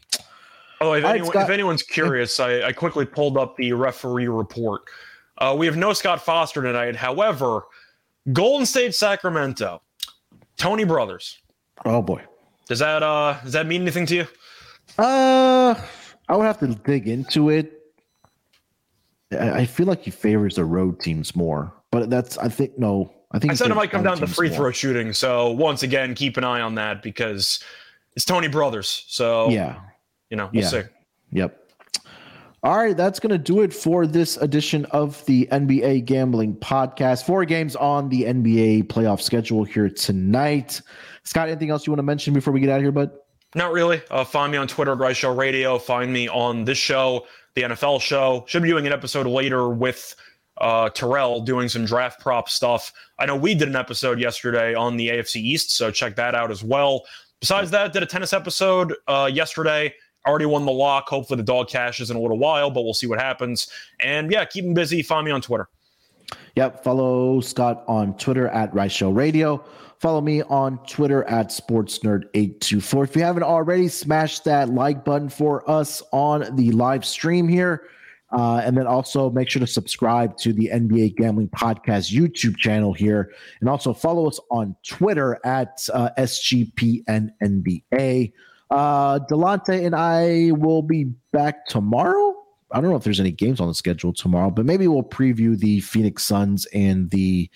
[0.82, 4.82] Oh, if, anyone, if anyone's curious, I, I quickly pulled up the referee report.
[5.38, 6.94] Uh, we have no Scott Foster tonight.
[6.94, 7.62] However,
[8.32, 9.80] Golden State Sacramento,
[10.58, 11.38] Tony Brothers.
[11.84, 12.22] Oh boy.
[12.68, 14.26] Does that uh does that mean anything to you?
[14.98, 15.74] Uh
[16.28, 17.75] I would have to dig into it.
[19.32, 23.12] I feel like he favors the road teams more, but that's I think no.
[23.32, 24.56] I think I said it might come down to free more.
[24.56, 25.12] throw shooting.
[25.12, 27.62] So once again, keep an eye on that because
[28.14, 29.04] it's Tony Brothers.
[29.08, 29.80] So yeah,
[30.30, 30.68] you know, we'll yeah.
[30.68, 30.82] see.
[31.32, 31.62] Yep.
[32.62, 37.24] All right, that's going to do it for this edition of the NBA Gambling Podcast.
[37.24, 40.80] Four games on the NBA playoff schedule here tonight.
[41.22, 43.12] Scott, anything else you want to mention before we get out of here, bud?
[43.54, 44.02] Not really.
[44.10, 45.78] Uh, find me on Twitter, Grice Show Radio.
[45.78, 48.44] Find me on this show, the NFL show.
[48.46, 50.14] Should be doing an episode later with
[50.58, 52.92] uh, Terrell doing some draft prop stuff.
[53.18, 56.52] I know we did an episode yesterday on the AFC East, so check that out
[56.52, 57.02] as well.
[57.40, 59.92] Besides that, did a tennis episode uh, yesterday
[60.26, 61.08] already won the lock.
[61.08, 63.68] Hopefully, the dog cashes in a little while, but we'll see what happens.
[64.00, 65.02] And yeah, keep him busy.
[65.02, 65.68] Find me on Twitter.
[66.56, 66.84] Yep.
[66.84, 69.64] Follow Scott on Twitter at Rice Show Radio.
[69.98, 73.04] Follow me on Twitter at SportsNerd824.
[73.04, 77.88] If you haven't already, smash that like button for us on the live stream here.
[78.32, 82.92] Uh, and then also make sure to subscribe to the NBA Gambling Podcast YouTube channel
[82.92, 83.32] here.
[83.60, 87.82] And also follow us on Twitter at uh, SGPNNBA.
[88.68, 89.20] Uh,
[89.68, 92.34] and I will be back tomorrow.
[92.72, 95.56] I don't know if there's any games on the schedule tomorrow, but maybe we'll preview
[95.56, 97.48] the Phoenix Suns and the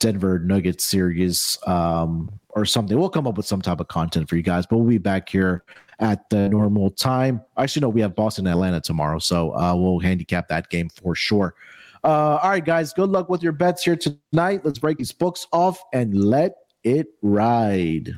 [0.00, 2.98] Denver Nuggets series um, or something.
[2.98, 5.28] We'll come up with some type of content for you guys, but we'll be back
[5.28, 5.64] here
[6.00, 7.40] at the normal time.
[7.56, 11.54] Actually, no, we have Boston Atlanta tomorrow, so uh, we'll handicap that game for sure.
[12.04, 14.64] Uh, all right, guys, good luck with your bets here tonight.
[14.64, 16.54] Let's break these books off and let
[16.84, 18.14] it ride.